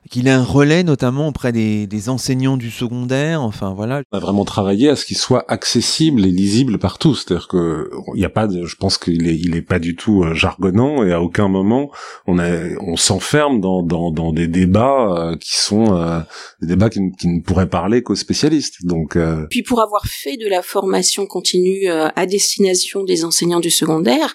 [0.09, 3.41] qu'il ait un relais notamment auprès des, des, enseignants du secondaire.
[3.41, 4.03] Enfin voilà.
[4.11, 7.15] On a vraiment travaillé à ce qu'il soit accessible et lisible partout.
[7.15, 9.95] C'est-à-dire que il n'y a pas de, je pense qu'il est, il est pas du
[9.95, 11.91] tout euh, jargonnant et à aucun moment
[12.27, 12.49] on a,
[12.81, 16.19] on s'enferme dans, dans, dans des débats euh, qui sont euh,
[16.61, 18.85] des débats qui, qui, ne pourraient parler qu'aux spécialistes.
[18.85, 19.17] Donc.
[19.49, 24.33] Puis pour avoir fait de la formation continue à destination des enseignants du secondaire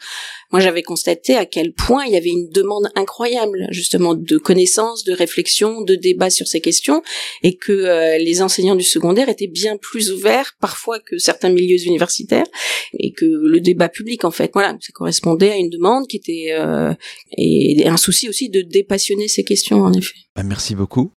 [0.53, 5.05] moi j'avais constaté à quel point il y avait une demande incroyable justement de connaissances,
[5.05, 7.03] de réflexion, de débat sur ces questions,
[7.43, 11.83] et que euh, les enseignants du secondaire étaient bien plus ouverts parfois que certains milieux
[11.85, 12.47] universitaires,
[12.99, 16.49] et que le débat public en fait, voilà, ça correspondait à une demande qui était
[16.51, 16.93] euh,
[17.37, 20.15] et un souci aussi de dépassionner ces questions en effet.
[20.37, 21.13] Bah, merci beaucoup.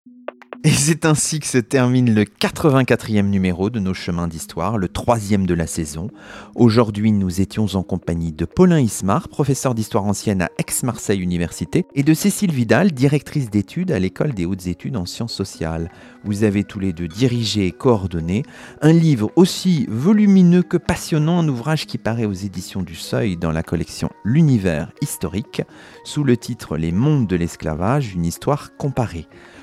[0.63, 5.47] Et c'est ainsi que se termine le 84e numéro de nos chemins d'histoire, le troisième
[5.47, 6.11] de la saison.
[6.55, 12.03] Aujourd'hui, nous étions en compagnie de Paulin Ismar, professeur d'histoire ancienne à Aix-Marseille Université, et
[12.03, 15.91] de Cécile Vidal, directrice d'études à l'école des hautes études en sciences sociales.
[16.25, 18.43] Vous avez tous les deux dirigé et coordonné
[18.83, 23.53] un livre aussi volumineux que passionnant, un ouvrage qui paraît aux éditions du Seuil dans
[23.53, 25.63] la collection L'univers historique,
[26.05, 29.27] sous le titre Les mondes de l'esclavage, une histoire comparée.